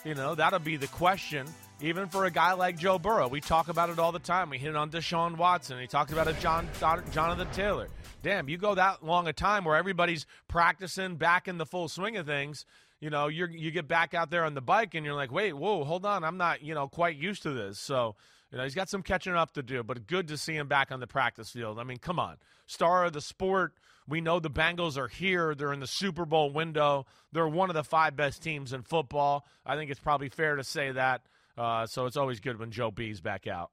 [0.04, 1.48] You know that'll be the question
[1.80, 3.28] even for a guy like Joe Burrow.
[3.28, 4.50] We talk about it all the time.
[4.50, 5.78] We hit it on Deshaun Watson.
[5.80, 6.68] He talked about it, John
[7.12, 7.88] Jonathan Taylor.
[8.22, 12.16] Damn, you go that long a time where everybody's practicing back in the full swing
[12.16, 12.66] of things.
[13.00, 15.52] You know, you you get back out there on the bike and you're like, wait,
[15.52, 17.78] whoa, hold on, I'm not you know quite used to this.
[17.78, 18.16] So
[18.50, 20.90] you know he's got some catching up to do, but good to see him back
[20.90, 21.78] on the practice field.
[21.78, 22.36] I mean, come on,
[22.66, 23.74] star of the sport.
[24.08, 25.54] We know the Bengals are here.
[25.54, 27.04] They're in the Super Bowl window.
[27.30, 29.44] They're one of the five best teams in football.
[29.66, 31.20] I think it's probably fair to say that.
[31.58, 33.70] Uh, so it's always good when Joe B's back out.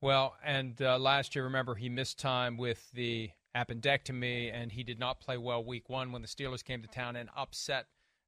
[0.00, 4.98] Well, and uh, last year, remember, he missed time with the appendectomy, and he did
[4.98, 7.86] not play well week one when the Steelers came to town and upset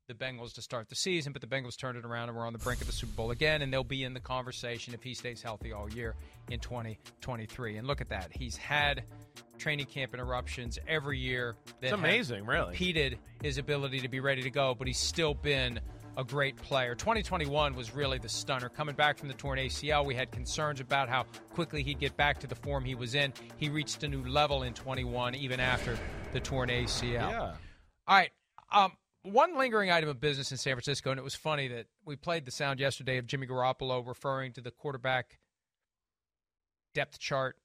[0.08, 1.32] the Bengals to start the season.
[1.32, 3.30] But the Bengals turned it around and we're on the brink of the Super Bowl
[3.30, 6.16] again, and they'll be in the conversation if he stays healthy all year
[6.50, 7.76] in 2023.
[7.76, 8.30] And look at that.
[8.32, 9.04] He's had
[9.56, 11.54] training camp interruptions every year.
[11.80, 12.70] That it's amazing, really.
[12.70, 15.78] Impeded his ability to be ready to go, but he's still been
[16.16, 16.94] a great player.
[16.94, 18.68] 2021 was really the stunner.
[18.68, 22.40] Coming back from the torn ACL, we had concerns about how quickly he'd get back
[22.40, 23.32] to the form he was in.
[23.56, 25.98] He reached a new level in 21, even after
[26.32, 27.12] the torn ACL.
[27.12, 27.54] Yeah.
[28.06, 28.30] All right.
[28.72, 28.92] Um,
[29.22, 32.44] one lingering item of business in San Francisco, and it was funny that we played
[32.44, 35.38] the sound yesterday of Jimmy Garoppolo referring to the quarterback
[36.94, 37.56] depth chart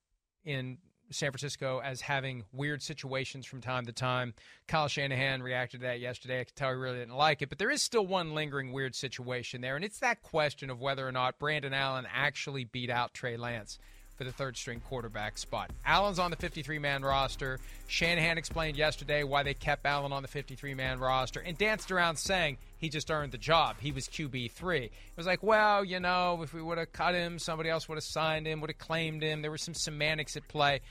[0.43, 0.77] in
[1.11, 4.33] San Francisco as having weird situations from time to time.
[4.67, 6.41] Kyle Shanahan reacted to that yesterday.
[6.41, 8.95] I could tell he really didn't like it, but there is still one lingering weird
[8.95, 13.13] situation there, and it's that question of whether or not Brandon Allen actually beat out
[13.13, 13.79] Trey Lance
[14.15, 15.71] for the third string quarterback spot.
[15.85, 17.59] Allen's on the 53 man roster.
[17.87, 22.15] Shanahan explained yesterday why they kept Allen on the 53 man roster and danced around
[22.15, 23.77] saying he just earned the job.
[23.79, 24.83] He was QB3.
[24.83, 27.95] It was like, well, you know, if we would have cut him, somebody else would
[27.95, 29.41] have signed him, would have claimed him.
[29.41, 30.81] There was some semantics at play.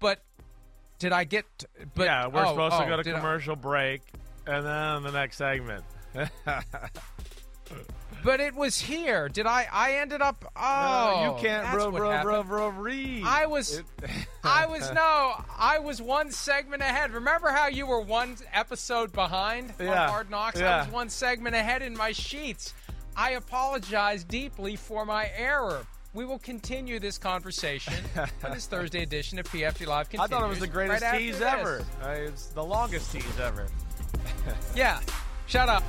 [0.00, 0.24] But
[0.98, 1.44] did I get.
[1.94, 4.02] But, yeah, we're oh, supposed oh, to go to did I- commercial break
[4.44, 5.84] and then the next segment.
[8.24, 9.28] But it was here.
[9.28, 9.68] Did I?
[9.70, 10.50] I ended up.
[10.56, 13.22] Oh, no, you can't, that's bro, bro, bro, bro, read.
[13.24, 13.84] I was, It-
[14.44, 17.12] I was no, I was one segment ahead.
[17.12, 20.58] Remember how you were one episode behind Yeah, on Hard Knocks?
[20.58, 20.76] Yeah.
[20.76, 22.72] I was one segment ahead in my sheets.
[23.14, 25.86] I apologize deeply for my error.
[26.14, 30.08] We will continue this conversation for this Thursday edition of PFT Live.
[30.08, 31.84] Continues I thought it was the greatest right tease ever.
[32.02, 33.66] Uh, it's the longest tease ever.
[34.76, 35.00] Yeah,
[35.46, 35.82] shut up.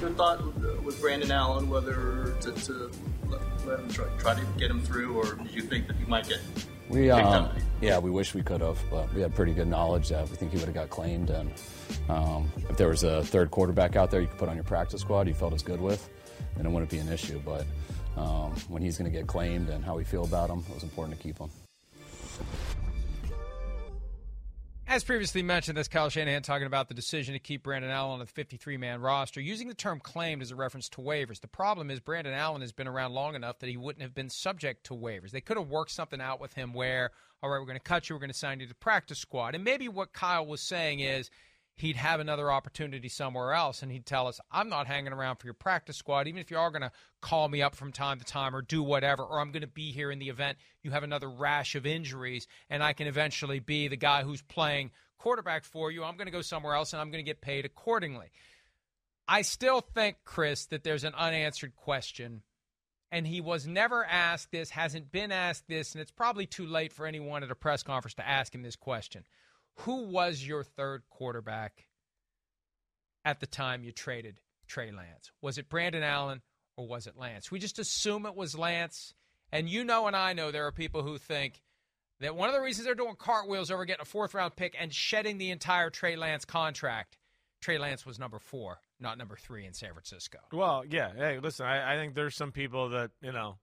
[0.00, 2.90] Your thought with, with Brandon Allen, whether to, to
[3.28, 6.04] let, let him try, try to get him through, or did you think that he
[6.04, 6.40] might get
[6.88, 7.56] We, picked um, up?
[7.80, 10.52] yeah, we wish we could have, but we had pretty good knowledge that we think
[10.52, 11.30] he would have got claimed.
[11.30, 11.50] And
[12.08, 15.00] um, if there was a third quarterback out there you could put on your practice
[15.00, 16.08] squad you felt as good with,
[16.56, 17.40] then it wouldn't be an issue.
[17.44, 17.66] But
[18.16, 20.84] um, when he's going to get claimed and how we feel about him, it was
[20.84, 21.50] important to keep him.
[24.98, 28.18] As previously mentioned, that's Kyle Shanahan talking about the decision to keep Brandon Allen on
[28.18, 31.40] the 53 man roster, using the term claimed as a reference to waivers.
[31.40, 34.28] The problem is, Brandon Allen has been around long enough that he wouldn't have been
[34.28, 35.30] subject to waivers.
[35.30, 38.08] They could have worked something out with him where, all right, we're going to cut
[38.08, 39.54] you, we're going to sign you to practice squad.
[39.54, 41.30] And maybe what Kyle was saying is,
[41.80, 45.46] he'd have another opportunity somewhere else and he'd tell us, I'm not hanging around for
[45.46, 48.24] your practice squad, even if you are going to call me up from time to
[48.24, 51.02] time or do whatever, or I'm going to be here in the event you have
[51.02, 55.90] another rash of injuries and I can eventually be the guy who's playing quarterback for
[55.90, 56.04] you.
[56.04, 58.30] I'm going to go somewhere else and I'm going to get paid accordingly.
[59.26, 62.42] I still think, Chris, that there's an unanswered question.
[63.10, 66.92] And he was never asked this, hasn't been asked this, and it's probably too late
[66.92, 69.24] for anyone at a press conference to ask him this question.
[69.82, 71.86] Who was your third quarterback
[73.24, 75.30] at the time you traded Trey Lance?
[75.40, 76.42] Was it Brandon Allen
[76.76, 77.50] or was it Lance?
[77.50, 79.14] We just assume it was Lance.
[79.52, 81.62] And you know, and I know there are people who think
[82.20, 84.92] that one of the reasons they're doing cartwheels over getting a fourth round pick and
[84.92, 87.16] shedding the entire Trey Lance contract,
[87.60, 90.38] Trey Lance was number four, not number three in San Francisco.
[90.52, 91.12] Well, yeah.
[91.14, 93.58] Hey, listen, I, I think there's some people that you know,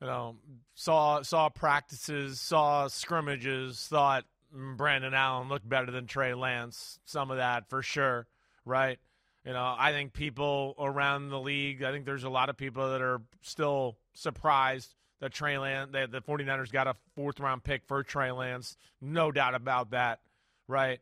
[0.00, 0.36] you know,
[0.74, 6.98] saw saw practices, saw scrimmages, thought Brandon Allen looked better than Trey Lance.
[7.04, 8.26] Some of that for sure,
[8.64, 8.98] right?
[9.44, 12.90] You know, I think people around the league, I think there's a lot of people
[12.90, 17.82] that are still surprised that Trey Lance, that the 49ers got a fourth round pick
[17.86, 18.76] for Trey Lance.
[19.00, 20.20] No doubt about that,
[20.68, 21.00] right?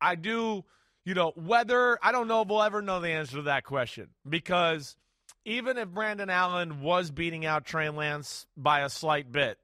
[0.00, 0.64] I do,
[1.04, 4.08] you know, whether I don't know if we'll ever know the answer to that question
[4.28, 4.96] because
[5.44, 9.58] even if Brandon Allen was beating out Trey Lance by a slight bit,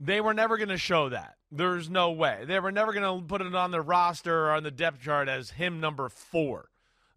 [0.00, 1.36] they were never going to show that.
[1.56, 2.44] There's no way.
[2.46, 5.28] They were never going to put it on the roster or on the depth chart
[5.28, 6.68] as him number 4.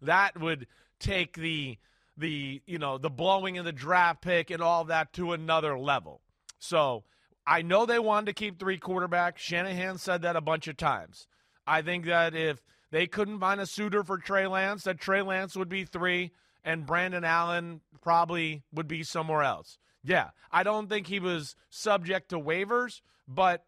[0.02, 0.66] That would
[1.00, 1.78] take the
[2.16, 6.20] the, you know, the blowing of the draft pick and all that to another level.
[6.58, 7.04] So,
[7.46, 9.38] I know they wanted to keep three quarterbacks.
[9.38, 11.28] Shanahan said that a bunch of times.
[11.64, 15.56] I think that if they couldn't find a suitor for Trey Lance, that Trey Lance
[15.56, 16.32] would be three
[16.64, 19.78] and Brandon Allen probably would be somewhere else.
[20.04, 23.64] Yeah, I don't think he was subject to waivers, but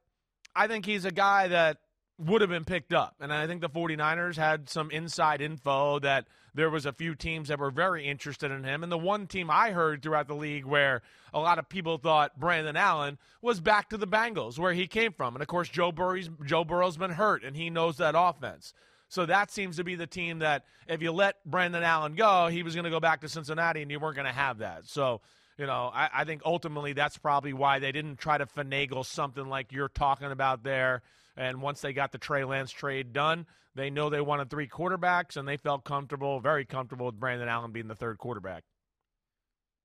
[0.55, 1.79] I think he's a guy that
[2.19, 3.17] would have been picked up.
[3.21, 7.49] And I think the 49ers had some inside info that there was a few teams
[7.49, 8.83] that were very interested in him.
[8.83, 12.39] And the one team I heard throughout the league where a lot of people thought
[12.39, 15.35] Brandon Allen was back to the Bengals, where he came from.
[15.35, 18.75] And of course, Joe Burrow's, Joe Burrow's been hurt, and he knows that offense.
[19.09, 22.63] So that seems to be the team that if you let Brandon Allen go, he
[22.63, 24.87] was going to go back to Cincinnati, and you weren't going to have that.
[24.87, 25.21] So,
[25.61, 29.47] you know, I, I think ultimately that's probably why they didn't try to finagle something
[29.47, 31.03] like you're talking about there.
[31.37, 33.45] And once they got the Trey Lance trade done,
[33.75, 37.73] they know they wanted three quarterbacks, and they felt comfortable, very comfortable with Brandon Allen
[37.73, 38.65] being the third quarterback.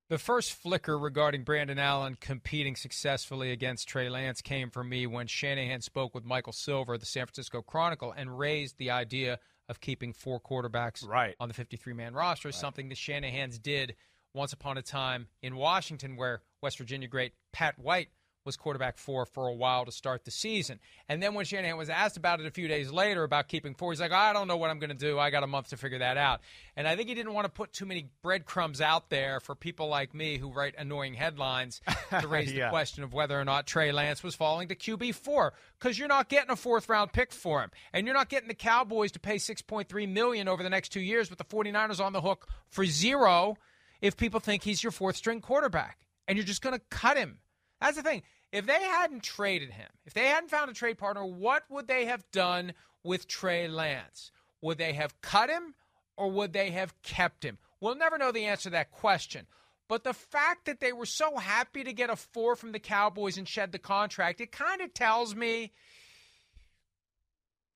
[0.08, 5.28] The first flicker regarding Brandon Allen competing successfully against Trey Lance came from me when
[5.28, 9.82] Shanahan spoke with Michael Silver of the San Francisco Chronicle and raised the idea of
[9.82, 11.36] keeping four quarterbacks right.
[11.42, 13.96] on the 53 man roster, something the Shanahans did
[14.36, 18.10] once upon a time in Washington, where West Virginia great Pat White
[18.44, 20.80] was quarterback four for a while to start the season.
[21.10, 23.92] And then when Shanahan was asked about it a few days later about keeping four,
[23.92, 25.18] he's like, I don't know what I'm going to do.
[25.18, 26.42] I got a month to figure that out.
[26.76, 29.88] And I think he didn't want to put too many breadcrumbs out there for people
[29.88, 31.82] like me who write annoying headlines
[32.20, 32.66] to raise Yeah.
[32.66, 36.08] the question of whether or not Trey Lance was falling to QB four because you're
[36.08, 39.20] not getting a fourth round pick for him, and you're not getting the Cowboys to
[39.20, 42.86] pay 6.3 million over the next two years with the 49ers on the hook for
[42.86, 43.58] zero
[44.06, 47.40] if people think he's your fourth string quarterback, and you're just going to cut him.
[47.82, 48.22] That's the thing.
[48.52, 52.06] If they hadn't traded him, if they hadn't found a trade partner, what would they
[52.06, 54.32] have done with Trey Lance?
[54.62, 55.74] Would they have cut him
[56.18, 57.58] or would they have kept him?
[57.82, 59.48] We'll never know the answer to that question.
[59.90, 63.38] But the fact that they were so happy to get a four from the Cowboys
[63.38, 65.74] and shed the contract, it kind of tells me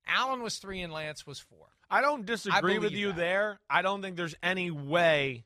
[0.08, 1.68] Allen was three and Lance was four.
[1.90, 3.18] I don't disagree I with you that.
[3.18, 3.60] there.
[3.70, 5.46] I don't think there's any way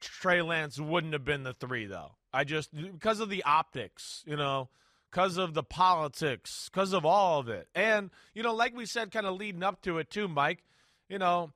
[0.00, 2.12] Trey Lance wouldn't have been the three, though.
[2.32, 4.68] I just because of the optics, you know,
[5.10, 9.10] because of the politics, because of all of it, and you know, like we said,
[9.10, 10.62] kind of leading up to it too, Mike.
[11.08, 11.52] You know,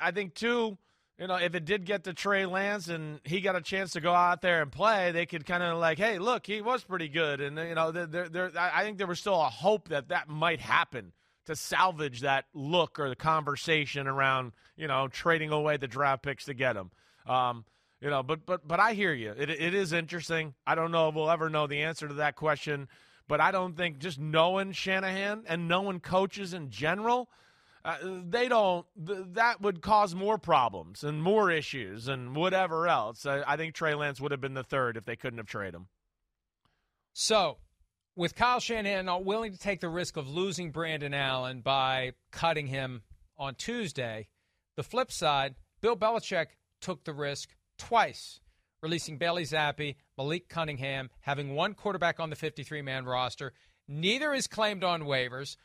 [0.00, 0.78] I think too.
[1.18, 4.02] You know, if it did get to Trey Lance and he got a chance to
[4.02, 7.08] go out there and play, they could kind of like, hey, look, he was pretty
[7.08, 10.28] good, and you know, there, there, I think there was still a hope that that
[10.28, 11.12] might happen
[11.46, 16.44] to salvage that look or the conversation around you know trading away the draft picks
[16.44, 16.90] to get him.
[17.26, 17.64] Um,
[18.00, 19.32] you know, but but but I hear you.
[19.36, 20.54] It it is interesting.
[20.66, 22.88] I don't know if we'll ever know the answer to that question,
[23.28, 27.28] but I don't think just knowing Shanahan and knowing coaches in general.
[27.84, 27.96] Uh,
[28.28, 28.84] they don't.
[29.06, 33.24] Th- that would cause more problems and more issues and whatever else.
[33.24, 35.76] I, I think Trey Lance would have been the third if they couldn't have traded
[35.76, 35.86] him.
[37.12, 37.58] So,
[38.16, 42.66] with Kyle Shanahan not willing to take the risk of losing Brandon Allen by cutting
[42.66, 43.02] him
[43.38, 44.26] on Tuesday,
[44.74, 46.46] the flip side, Bill Belichick
[46.80, 48.40] took the risk twice,
[48.82, 53.52] releasing Bailey Zappe, Malik Cunningham, having one quarterback on the 53 man roster.
[53.88, 55.56] Neither is claimed on waivers.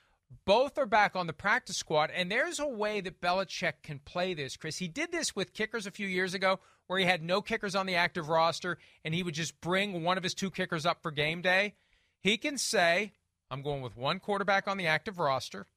[0.46, 4.34] Both are back on the practice squad, and there's a way that Belichick can play
[4.34, 4.78] this, Chris.
[4.78, 7.86] He did this with kickers a few years ago, where he had no kickers on
[7.86, 11.12] the active roster, and he would just bring one of his two kickers up for
[11.12, 11.74] game day.
[12.22, 13.12] He can say,
[13.50, 15.68] I'm going with one quarterback on the active roster,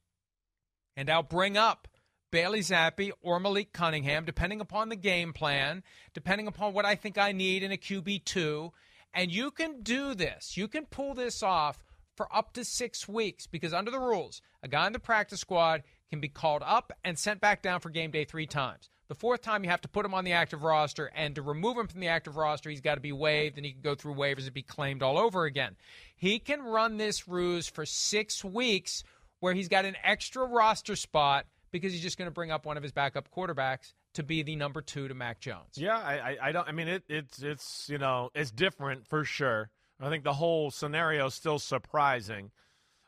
[0.95, 1.87] and I'll bring up
[2.31, 5.83] Bailey Zappe or Malik Cunningham, depending upon the game plan,
[6.13, 8.71] depending upon what I think I need in a QB2.
[9.13, 10.57] And you can do this.
[10.57, 11.83] You can pull this off
[12.15, 15.83] for up to six weeks because under the rules, a guy in the practice squad
[16.09, 18.89] can be called up and sent back down for game day three times.
[19.07, 21.77] The fourth time, you have to put him on the active roster, and to remove
[21.77, 24.15] him from the active roster, he's got to be waived, and he can go through
[24.15, 25.75] waivers and be claimed all over again.
[26.15, 29.03] He can run this ruse for six weeks
[29.41, 32.77] where he's got an extra roster spot because he's just going to bring up one
[32.77, 35.75] of his backup quarterbacks to be the number two to Mac Jones.
[35.75, 36.67] Yeah, I, I, I don't.
[36.67, 39.69] I mean, it, it's it's you know it's different for sure.
[39.99, 42.51] I think the whole scenario is still surprising.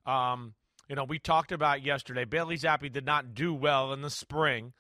[0.05, 0.53] Um,
[0.87, 2.25] you know, we talked about yesterday.
[2.25, 4.73] Bailey Zappe did not do well in the spring,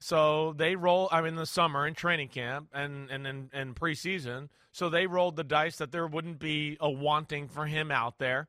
[0.00, 1.08] so they roll.
[1.10, 5.44] I mean, the summer in training camp and and in, preseason, so they rolled the
[5.44, 8.48] dice that there wouldn't be a wanting for him out there,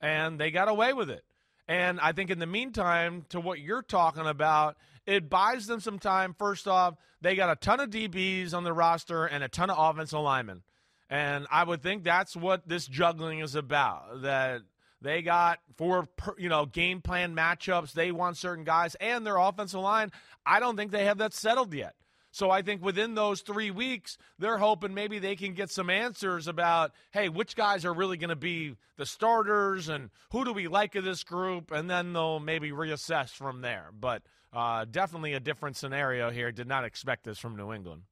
[0.00, 1.24] and they got away with it.
[1.68, 4.76] And I think in the meantime, to what you're talking about,
[5.06, 6.34] it buys them some time.
[6.38, 9.76] First off, they got a ton of DBs on the roster and a ton of
[9.78, 10.62] offensive linemen.
[11.10, 14.22] And I would think that's what this juggling is about.
[14.22, 14.62] That
[15.00, 17.92] they got four, you know game plan matchups.
[17.92, 20.10] They want certain guys and their offensive line.
[20.44, 21.94] I don't think they have that settled yet.
[22.38, 26.46] So I think within those three weeks, they're hoping maybe they can get some answers
[26.46, 30.68] about, hey, which guys are really going to be the starters and who do we
[30.68, 33.90] like of this group, and then they'll maybe reassess from there.
[33.92, 34.22] But
[34.52, 36.52] uh, definitely a different scenario here.
[36.52, 38.02] Did not expect this from New England.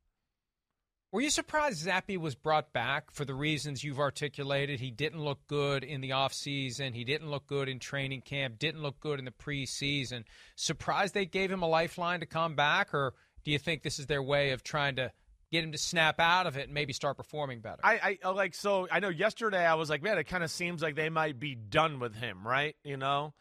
[1.12, 4.80] Were you surprised Zappe was brought back for the reasons you've articulated?
[4.80, 6.94] He didn't look good in the offseason.
[6.94, 10.24] He didn't look good in training camp, didn't look good in the preseason.
[10.56, 13.14] Surprised they gave him a lifeline to come back, or
[13.46, 15.12] do you think this is their way of trying to
[15.52, 17.80] get him to snap out of it and maybe start performing better?
[17.84, 20.50] I, I uh, like so I know yesterday I was like, man, it kind of
[20.50, 22.74] seems like they might be done with him, right?
[22.82, 23.34] You know?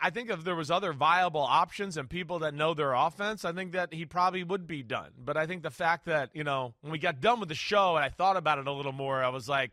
[0.00, 3.52] I think if there was other viable options and people that know their offense, I
[3.52, 5.10] think that he probably would be done.
[5.18, 7.96] But I think the fact that, you know, when we got done with the show
[7.96, 9.72] and I thought about it a little more, I was like,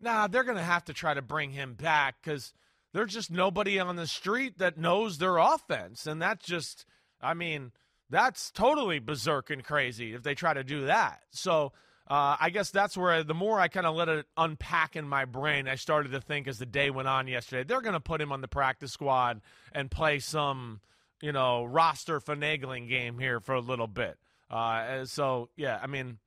[0.00, 2.54] nah, they're to have to try to bring him back because
[2.94, 6.06] there's just nobody on the street that knows their offense.
[6.06, 6.86] And that's just,
[7.20, 7.72] I mean,
[8.10, 11.20] that's totally berserk and crazy if they try to do that.
[11.30, 11.72] So
[12.08, 15.24] uh, I guess that's where the more I kind of let it unpack in my
[15.24, 18.20] brain, I started to think as the day went on yesterday, they're going to put
[18.20, 19.40] him on the practice squad
[19.72, 20.80] and play some,
[21.20, 24.18] you know, roster finagling game here for a little bit.
[24.48, 26.18] Uh, so yeah, I mean,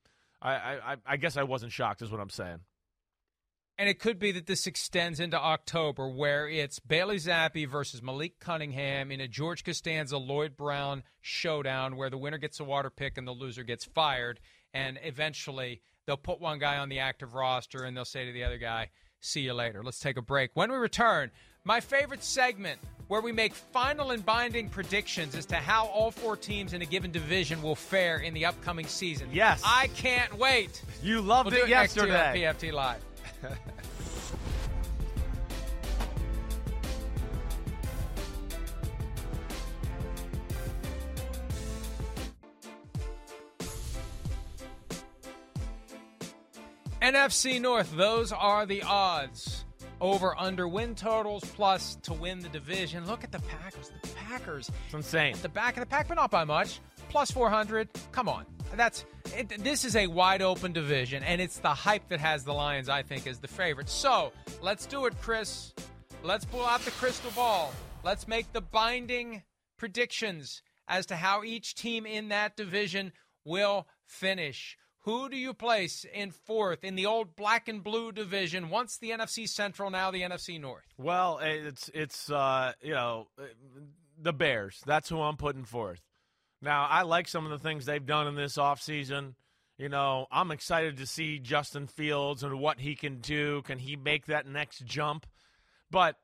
[0.41, 2.59] I, I, I guess I wasn't shocked, is what I'm saying.
[3.79, 8.37] And it could be that this extends into October, where it's Bailey Zappe versus Malik
[8.41, 13.17] Cunningham in a George Costanza Lloyd Braun showdown, where the winner gets a water pick
[13.17, 14.41] and the loser gets fired.
[14.73, 18.43] And eventually, they'll put one guy on the active roster and they'll say to the
[18.43, 18.89] other guy,
[19.21, 20.51] "See you later." Let's take a break.
[20.55, 21.31] When we return,
[21.63, 26.35] my favorite segment where we make final and binding predictions as to how all four
[26.35, 29.29] teams in a given division will fare in the upcoming season.
[29.31, 29.61] Yes.
[29.65, 30.83] I can't wait.
[31.01, 32.33] You loved we'll it it yesterday.
[32.35, 33.01] PFT Live.
[47.01, 49.65] NFC North, those are the odds.
[50.01, 53.05] over under win totals plus to win the division.
[53.07, 53.91] Look at the Packers.
[54.01, 54.71] The Packers.
[54.85, 55.33] It's insane.
[55.33, 56.79] At the back of the pack, but not by much.
[57.09, 57.89] Plus 400.
[58.11, 58.45] Come on.
[58.75, 59.05] That's
[59.35, 62.89] it, this is a wide open division, and it's the hype that has the Lions,
[62.89, 63.89] I think, as the favorite.
[63.89, 65.73] So let's do it, Chris.
[66.23, 67.73] Let's pull out the crystal ball.
[68.03, 69.43] Let's make the binding
[69.77, 73.13] predictions as to how each team in that division
[73.45, 74.77] will finish.
[75.03, 78.69] Who do you place in fourth in the old black and blue division?
[78.69, 80.83] Once the NFC Central, now the NFC North.
[80.97, 83.27] Well, it's it's uh, you know
[84.21, 84.81] the Bears.
[84.85, 86.01] That's who I'm putting forth.
[86.61, 89.35] Now, I like some of the things they've done in this offseason.
[89.77, 93.61] You know, I'm excited to see Justin Fields and what he can do.
[93.61, 95.25] Can he make that next jump?
[95.89, 96.17] But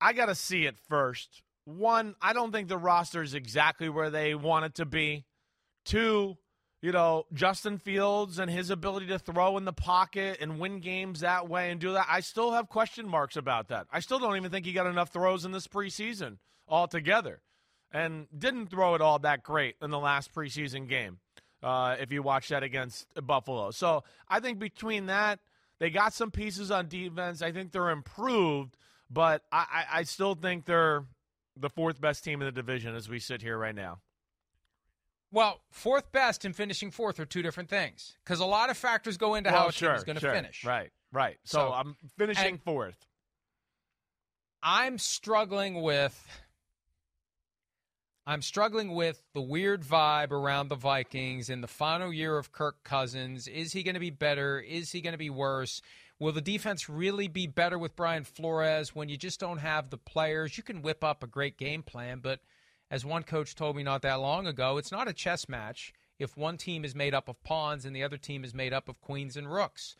[0.00, 1.42] I got to see it first.
[1.64, 5.24] One, I don't think the roster is exactly where they want it to be.
[5.84, 6.38] Two,
[6.80, 11.20] you know, Justin Fields and his ability to throw in the pocket and win games
[11.20, 12.06] that way and do that.
[12.08, 13.88] I still have question marks about that.
[13.92, 16.38] I still don't even think he got enough throws in this preseason
[16.68, 17.40] altogether
[17.92, 21.18] and didn't throw it all that great in the last preseason game.
[21.62, 25.40] Uh, if you watch that against Buffalo, so I think between that,
[25.80, 27.42] they got some pieces on defense.
[27.42, 28.76] I think they're improved,
[29.10, 31.04] but I, I, I still think they're
[31.56, 33.98] the fourth best team in the division as we sit here right now.
[35.30, 39.16] Well, fourth best and finishing fourth are two different things because a lot of factors
[39.16, 40.32] go into well, how a sure, team is going to sure.
[40.32, 40.64] finish.
[40.64, 41.38] Right, right.
[41.44, 42.96] So, So- I'm finishing fourth.
[44.62, 46.26] I'm struggling with
[48.28, 52.84] I'm struggling with the weird vibe around the Vikings in the final year of Kirk
[52.84, 53.48] Cousins.
[53.48, 54.60] Is he going to be better?
[54.60, 55.80] Is he going to be worse?
[56.18, 59.96] Will the defense really be better with Brian Flores when you just don't have the
[59.96, 60.58] players?
[60.58, 62.40] You can whip up a great game plan, but
[62.90, 66.36] as one coach told me not that long ago, it's not a chess match if
[66.36, 69.00] one team is made up of pawns and the other team is made up of
[69.00, 69.96] queens and rooks.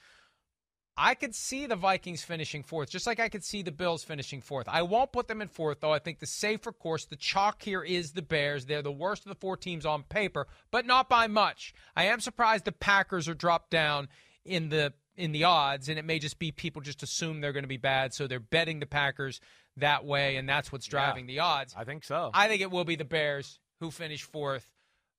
[0.98, 4.40] I could see the Vikings finishing fourth, just like I could see the Bills finishing
[4.40, 4.66] fourth.
[4.68, 5.92] I won't put them in fourth, though.
[5.92, 8.66] I think the safer course, the chalk here is the Bears.
[8.66, 11.72] They're the worst of the four teams on paper, but not by much.
[11.96, 14.08] I am surprised the Packers are dropped down
[14.44, 17.64] in the in the odds, and it may just be people just assume they're going
[17.64, 19.40] to be bad, so they're betting the Packers
[19.76, 21.74] that way, and that's what's driving the odds.
[21.76, 22.30] I think so.
[22.34, 24.68] I think it will be the Bears who finish fourth,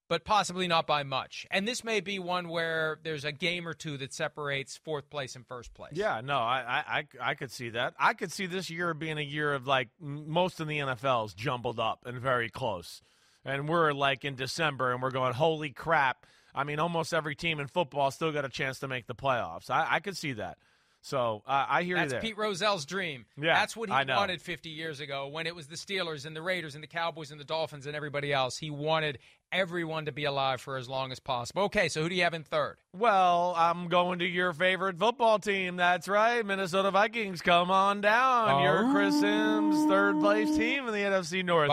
[0.10, 1.46] but possibly not by much.
[1.52, 5.36] And this may be one where there's a game or two that separates fourth place
[5.36, 5.94] and first place.
[5.94, 7.94] Yeah, no, I, I, I, could see that.
[7.98, 11.80] I could see this year being a year of like most of the NFL's jumbled
[11.80, 13.04] up and very close.
[13.46, 16.26] And we're like in December and we're going, holy crap.
[16.56, 19.70] I mean, almost every team in football still got a chance to make the playoffs.
[19.70, 20.58] I, I could see that.
[21.02, 22.22] So uh, I hear That's you there.
[22.22, 23.26] Pete Rozelle's dream.
[23.38, 26.42] Yeah, That's what he wanted 50 years ago when it was the Steelers and the
[26.42, 28.58] Raiders and the Cowboys and the Dolphins and everybody else.
[28.58, 29.20] He wanted
[29.52, 31.64] everyone to be alive for as long as possible.
[31.64, 32.78] Okay, so who do you have in third?
[32.94, 35.78] Well, I'm going to your favorite football team.
[35.78, 37.42] That's right, Minnesota Vikings.
[37.42, 38.62] Come on down.
[38.62, 41.70] You're Chris Sims' third place team in the NFC North.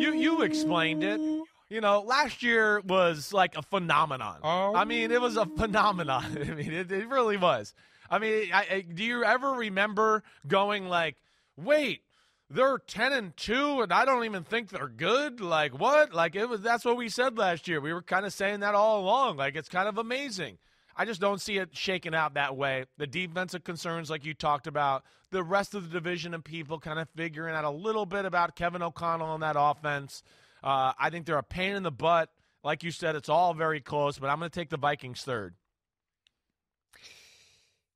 [0.00, 1.20] You you explained it.
[1.68, 4.38] You know, last year was like a phenomenon.
[4.76, 5.56] I mean, it was a oh.
[5.56, 6.24] phenomenon.
[6.40, 7.74] I mean, it, it really was.
[8.08, 11.16] I mean, I, I, do you ever remember going like,
[11.56, 12.02] wait?
[12.48, 15.40] They're ten and two, and I don't even think they're good.
[15.40, 16.14] Like what?
[16.14, 16.60] Like it was.
[16.60, 17.80] That's what we said last year.
[17.80, 19.36] We were kind of saying that all along.
[19.36, 20.58] Like it's kind of amazing.
[20.96, 22.84] I just don't see it shaking out that way.
[22.98, 26.98] The defensive concerns, like you talked about, the rest of the division and people kind
[26.98, 30.22] of figuring out a little bit about Kevin O'Connell and that offense.
[30.62, 32.30] Uh, I think they're a pain in the butt.
[32.64, 35.54] Like you said, it's all very close, but I'm going to take the Vikings third.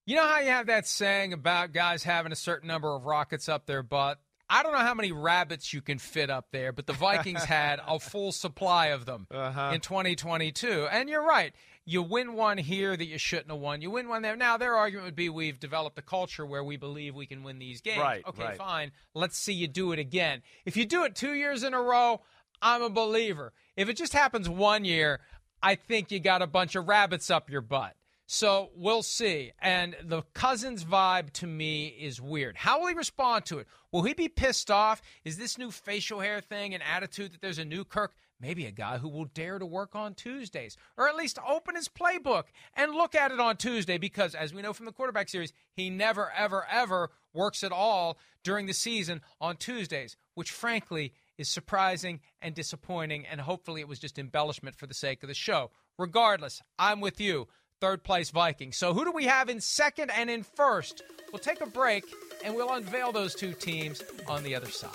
[0.06, 3.48] You know how you have that saying about guys having a certain number of rockets
[3.48, 4.18] up their butt?
[4.52, 7.80] I don't know how many rabbits you can fit up there, but the Vikings had
[7.86, 9.70] a full supply of them Uh-huh.
[9.72, 10.88] in 2022.
[10.90, 11.52] And you're right.
[11.84, 13.80] You win one here that you shouldn't have won.
[13.82, 14.36] You win one there.
[14.36, 17.58] Now, their argument would be we've developed a culture where we believe we can win
[17.60, 18.00] these games.
[18.00, 18.56] Right, okay, right.
[18.56, 18.92] fine.
[19.14, 20.42] Let's see you do it again.
[20.64, 22.20] If you do it two years in a row,
[22.62, 23.52] I'm a believer.
[23.76, 25.20] If it just happens one year,
[25.62, 27.94] I think you got a bunch of rabbits up your butt.
[28.26, 29.50] So we'll see.
[29.60, 32.56] And the Cousins vibe to me is weird.
[32.56, 33.66] How will he respond to it?
[33.90, 35.02] Will he be pissed off?
[35.24, 38.14] Is this new facial hair thing an attitude that there's a new Kirk?
[38.40, 41.88] Maybe a guy who will dare to work on Tuesdays, or at least open his
[41.88, 42.44] playbook
[42.74, 45.90] and look at it on Tuesday, because as we know from the quarterback series, he
[45.90, 52.20] never, ever, ever works at all during the season on Tuesdays, which frankly is surprising
[52.42, 53.26] and disappointing.
[53.26, 55.70] And hopefully it was just embellishment for the sake of the show.
[55.98, 57.48] Regardless, I'm with you
[57.80, 58.76] third place Vikings.
[58.76, 61.02] So who do we have in second and in first?
[61.32, 62.04] We'll take a break
[62.44, 64.90] and we'll unveil those two teams on the other side.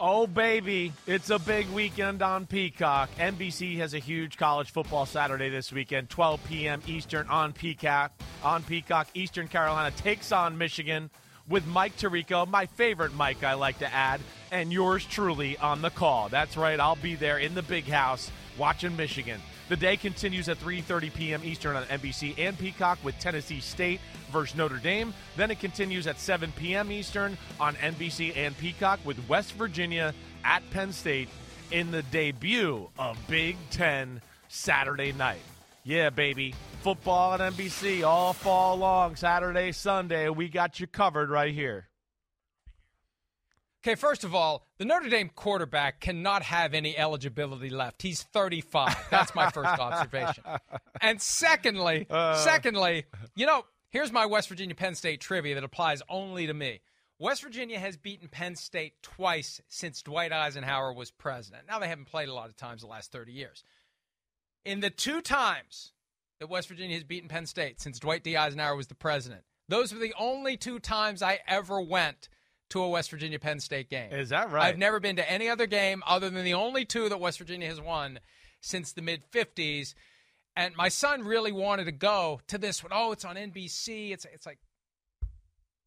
[0.00, 0.92] Oh, baby.
[1.08, 3.10] It's a big weekend on Peacock.
[3.18, 6.80] NBC has a huge college football Saturday this weekend, 12 p.m.
[6.86, 8.12] Eastern on Peacock.
[8.44, 11.10] On Peacock, Eastern Carolina takes on Michigan
[11.48, 14.20] with Mike Tirico, my favorite Mike, I like to add,
[14.52, 16.28] and yours truly on the call.
[16.28, 19.40] That's right, I'll be there in the big house watching Michigan.
[19.68, 21.44] The day continues at 3:30 p.m.
[21.44, 24.00] Eastern on NBC and Peacock with Tennessee State
[24.32, 25.12] versus Notre Dame.
[25.36, 26.90] Then it continues at 7 p.m.
[26.90, 31.28] Eastern on NBC and Peacock with West Virginia at Penn State
[31.70, 35.42] in the debut of Big 10 Saturday night.
[35.84, 36.54] Yeah, baby.
[36.80, 40.28] Football at NBC all fall long, Saturday, Sunday.
[40.30, 41.88] We got you covered right here.
[43.84, 48.02] Okay, first of all, the Notre Dame quarterback cannot have any eligibility left.
[48.02, 49.06] He's 35.
[49.10, 50.44] That's my first observation.
[51.00, 52.34] And secondly, uh.
[52.34, 53.04] secondly,
[53.36, 56.80] you know, here's my West Virginia Penn State trivia that applies only to me.
[57.20, 61.64] West Virginia has beaten Penn State twice since Dwight Eisenhower was president.
[61.68, 63.64] Now they haven't played a lot of times the last 30 years.
[64.64, 65.92] In the two times
[66.40, 68.36] that West Virginia has beaten Penn State since Dwight D.
[68.36, 72.28] Eisenhower was the president, those were the only two times I ever went
[72.70, 74.12] to a West Virginia Penn State game.
[74.12, 74.66] Is that right?
[74.66, 77.68] I've never been to any other game other than the only two that West Virginia
[77.68, 78.20] has won
[78.60, 79.94] since the mid 50s.
[80.56, 82.92] And my son really wanted to go to this one.
[82.94, 84.12] Oh, it's on NBC.
[84.12, 84.58] It's it's like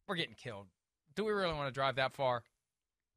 [0.08, 0.66] we're getting killed.
[1.14, 2.42] Do we really want to drive that far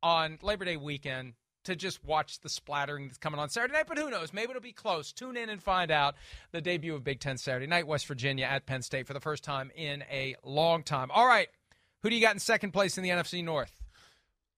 [0.03, 3.86] on Labor Day weekend to just watch the splattering that's coming on Saturday night?
[3.88, 4.34] But who knows?
[4.34, 5.13] Maybe it'll be close.
[5.13, 6.16] Tune in and find out
[6.51, 9.43] the debut of Big Ten Saturday night, West Virginia at Penn State for the first
[9.43, 11.09] time in a long time.
[11.09, 11.47] All right.
[12.06, 13.82] Who do you got in second place in the NFC North?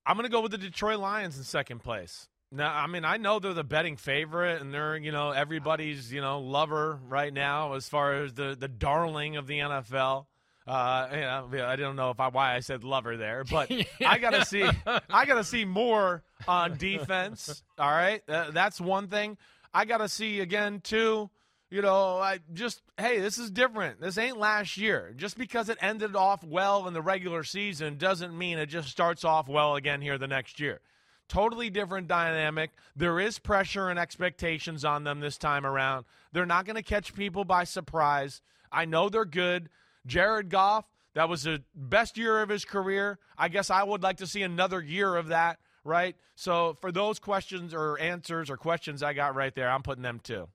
[0.06, 2.28] I'm going to go with the Detroit Lions in second place.
[2.52, 6.20] Now, I mean, I know they're the betting favorite, and they're you know everybody's you
[6.20, 10.26] know lover right now as far as the the darling of the NFL.
[10.68, 13.72] Uh, you know, I don't know if I, why I said lover there, but
[14.06, 14.70] I gotta see
[15.10, 17.64] I gotta see more on defense.
[17.80, 19.38] All right, uh, that's one thing.
[19.74, 21.30] I gotta see again too
[21.70, 23.99] you know, I just hey, this is different.
[23.99, 25.13] This ain't last year.
[25.18, 29.24] Just because it ended off well in the regular season doesn't mean it just starts
[29.26, 30.80] off well again here the next year.
[31.28, 32.72] Totally different dynamic.
[32.95, 36.05] There is pressure and expectations on them this time around.
[36.32, 38.41] They're not going to catch people by surprise.
[38.72, 39.68] I know they're good.
[40.05, 43.20] Jared Goff, that was the best year of his career.
[43.38, 46.15] I guess I would like to see another year of that, right?
[46.36, 50.22] So for those questions or answers or questions I got right there, I'm putting them
[50.24, 50.47] too.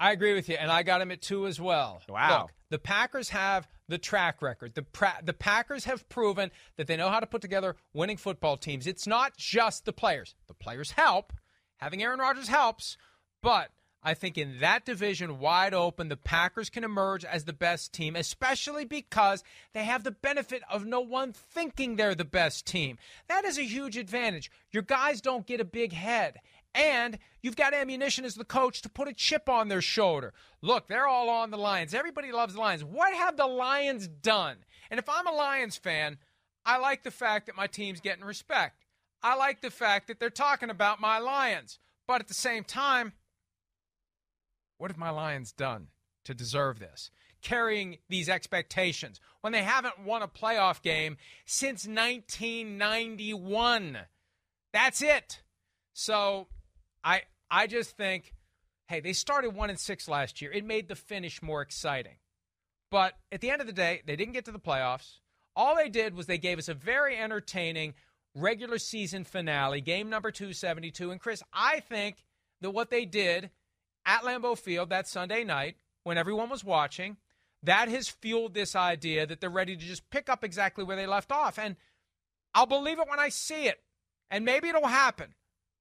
[0.00, 2.00] I agree with you, and I got him at two as well.
[2.08, 2.42] Wow.
[2.42, 4.74] Look, the Packers have the track record.
[4.74, 8.56] The, pra- the Packers have proven that they know how to put together winning football
[8.56, 8.86] teams.
[8.86, 10.34] It's not just the players.
[10.46, 11.32] The players help.
[11.78, 12.96] Having Aaron Rodgers helps,
[13.42, 13.70] but
[14.02, 18.14] I think in that division, wide open, the Packers can emerge as the best team,
[18.14, 19.42] especially because
[19.74, 22.98] they have the benefit of no one thinking they're the best team.
[23.28, 24.50] That is a huge advantage.
[24.70, 26.38] Your guys don't get a big head.
[26.74, 30.32] And you've got ammunition as the coach to put a chip on their shoulder.
[30.60, 31.94] Look, they're all on the Lions.
[31.94, 32.84] Everybody loves the Lions.
[32.84, 34.58] What have the Lions done?
[34.90, 36.18] And if I'm a Lions fan,
[36.64, 38.84] I like the fact that my team's getting respect.
[39.22, 41.78] I like the fact that they're talking about my Lions.
[42.06, 43.12] But at the same time,
[44.78, 45.88] what have my Lions done
[46.24, 47.10] to deserve this?
[47.42, 53.98] Carrying these expectations when they haven't won a playoff game since 1991.
[54.72, 55.42] That's it.
[55.92, 56.48] So
[57.04, 58.32] I I just think,
[58.88, 60.52] hey, they started one and six last year.
[60.52, 62.16] It made the finish more exciting.
[62.90, 65.20] But at the end of the day, they didn't get to the playoffs.
[65.54, 67.94] All they did was they gave us a very entertaining
[68.34, 71.10] regular season finale, game number 272.
[71.10, 72.24] And Chris, I think
[72.60, 73.50] that what they did
[74.06, 77.16] at Lambeau Field that Sunday night, when everyone was watching,
[77.62, 81.06] that has fueled this idea that they're ready to just pick up exactly where they
[81.06, 81.58] left off.
[81.58, 81.76] And
[82.54, 83.82] I'll believe it when I see it.
[84.30, 85.34] And maybe it'll happen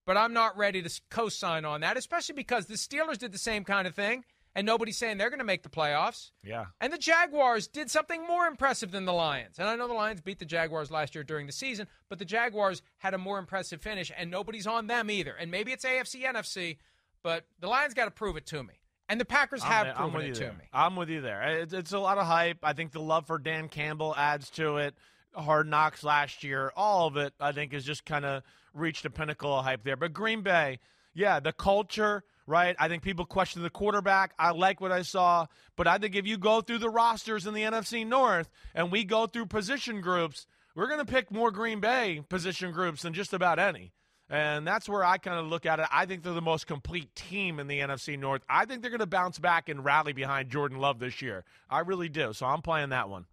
[0.08, 3.38] but I'm not ready to co sign on that, especially because the Steelers did the
[3.38, 4.24] same kind of thing,
[4.56, 6.32] and nobody's saying they're going to make the playoffs.
[6.42, 6.68] Yeah.
[6.80, 9.60] And the Jaguars did something more impressive than the Lions.
[9.60, 12.26] And I know the Lions beat the Jaguars last year during the season, but the
[12.26, 15.34] Jaguars had a more impressive finish, and nobody's on them either.
[15.34, 16.78] And maybe it's AFC, NFC,
[17.22, 18.76] but the Lions got to prove it to me.
[19.10, 20.64] And the Packers have I'm, proven I'm it to me.
[20.72, 21.60] I'm with you there.
[21.60, 22.60] It's, it's a lot of hype.
[22.64, 24.96] I think the love for Dan Campbell adds to it.
[25.38, 29.10] Hard knocks last year, all of it, I think, has just kind of reached a
[29.10, 29.96] pinnacle of hype there.
[29.96, 30.80] But Green Bay,
[31.14, 32.76] yeah, the culture, right?
[32.80, 34.34] I think people question the quarterback.
[34.40, 37.54] I like what I saw, but I think if you go through the rosters in
[37.54, 41.80] the NFC North and we go through position groups, we're going to pick more Green
[41.80, 43.92] Bay position groups than just about any.
[44.30, 45.88] And that's where I kind of look at it.
[45.92, 48.44] I think they're the most complete team in the NFC North.
[48.50, 51.46] I think they're going to bounce back and rally behind Jordan Love this year.
[51.70, 52.34] I really do.
[52.34, 53.26] So I'm playing that one.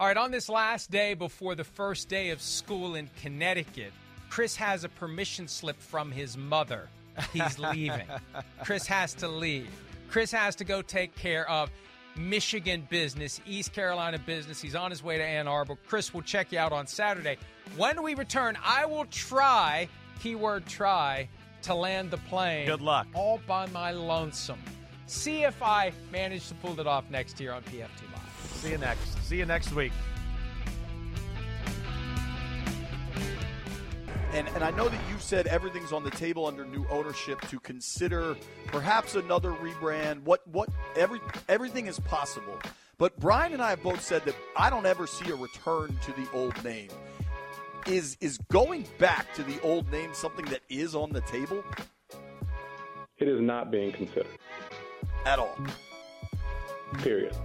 [0.00, 3.92] All right, on this last day before the first day of school in Connecticut,
[4.28, 6.88] Chris has a permission slip from his mother.
[7.32, 8.06] He's leaving.
[8.64, 9.68] Chris has to leave.
[10.08, 11.70] Chris has to go take care of
[12.16, 14.60] Michigan business, East Carolina business.
[14.60, 15.76] He's on his way to Ann Arbor.
[15.86, 17.38] Chris will check you out on Saturday.
[17.76, 19.88] When we return, I will try,
[20.18, 21.28] keyword try,
[21.62, 22.66] to land the plane.
[22.66, 23.06] Good luck.
[23.14, 24.58] All by my lonesome.
[25.06, 27.78] See if I manage to pull it off next year on PFT
[28.12, 28.23] Live.
[28.64, 29.24] See you next.
[29.28, 29.92] See you next week.
[34.32, 37.60] And, and I know that you said everything's on the table under new ownership to
[37.60, 38.36] consider
[38.68, 40.22] perhaps another rebrand.
[40.22, 42.58] What what every everything is possible.
[42.96, 46.12] But Brian and I have both said that I don't ever see a return to
[46.12, 46.88] the old name.
[47.86, 51.62] Is is going back to the old name something that is on the table?
[53.18, 54.38] It is not being considered.
[55.26, 55.54] At all.
[56.94, 57.36] Period.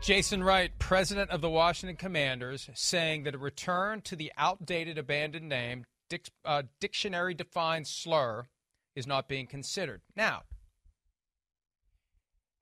[0.00, 5.46] Jason Wright, president of the Washington Commanders, saying that a return to the outdated abandoned
[5.46, 8.46] name, dic- uh, dictionary defined slur,
[8.96, 10.00] is not being considered.
[10.16, 10.44] Now,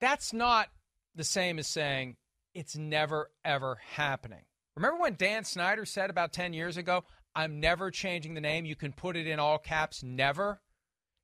[0.01, 0.67] that's not
[1.15, 2.17] the same as saying
[2.53, 4.43] it's never, ever happening.
[4.75, 8.65] Remember when Dan Snyder said about 10 years ago, I'm never changing the name?
[8.65, 10.59] You can put it in all caps, never.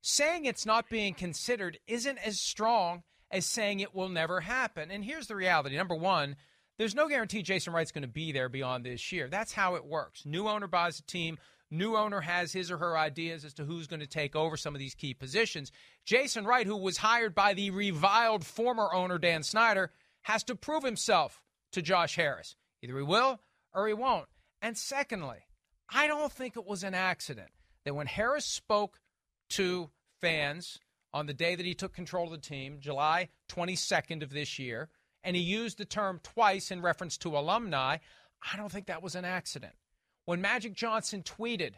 [0.00, 4.90] Saying it's not being considered isn't as strong as saying it will never happen.
[4.90, 6.36] And here's the reality number one,
[6.78, 9.28] there's no guarantee Jason Wright's going to be there beyond this year.
[9.28, 10.26] That's how it works.
[10.26, 11.38] New owner buys a team.
[11.70, 14.74] New owner has his or her ideas as to who's going to take over some
[14.74, 15.72] of these key positions.
[16.04, 19.90] Jason Wright, who was hired by the reviled former owner Dan Snyder,
[20.22, 22.54] has to prove himself to Josh Harris.
[22.82, 23.40] Either he will
[23.74, 24.26] or he won't.
[24.62, 25.38] And secondly,
[25.88, 27.50] I don't think it was an accident
[27.84, 29.00] that when Harris spoke
[29.50, 30.78] to fans
[31.16, 34.90] on the day that he took control of the team, July 22nd of this year,
[35.24, 37.96] and he used the term twice in reference to alumni,
[38.52, 39.72] I don't think that was an accident.
[40.26, 41.72] When Magic Johnson tweeted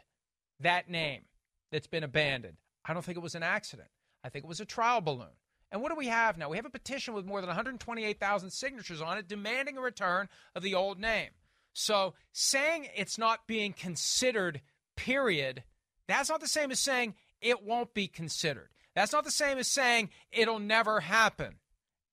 [0.58, 1.22] that name
[1.70, 3.86] that's been abandoned, I don't think it was an accident.
[4.24, 5.28] I think it was a trial balloon.
[5.70, 6.48] And what do we have now?
[6.48, 10.64] We have a petition with more than 128,000 signatures on it demanding a return of
[10.64, 11.30] the old name.
[11.74, 14.62] So saying it's not being considered,
[14.96, 15.62] period,
[16.08, 18.70] that's not the same as saying it won't be considered.
[18.98, 21.54] That's not the same as saying it'll never happen.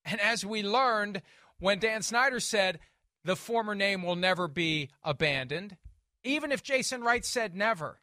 [0.05, 1.23] And as we learned
[1.57, 2.77] when Dan Snyder said
[3.23, 5.77] the former name will never be abandoned,
[6.23, 8.01] even if Jason Wright said never,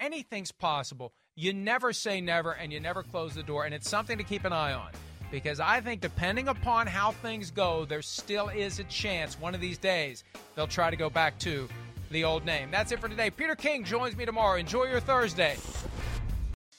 [0.00, 1.12] anything's possible.
[1.34, 3.66] You never say never and you never close the door.
[3.66, 4.92] And it's something to keep an eye on
[5.30, 9.60] because I think depending upon how things go, there still is a chance one of
[9.60, 11.68] these days they'll try to go back to
[12.10, 12.70] the old name.
[12.70, 13.28] That's it for today.
[13.28, 14.58] Peter King joins me tomorrow.
[14.58, 15.58] Enjoy your Thursday.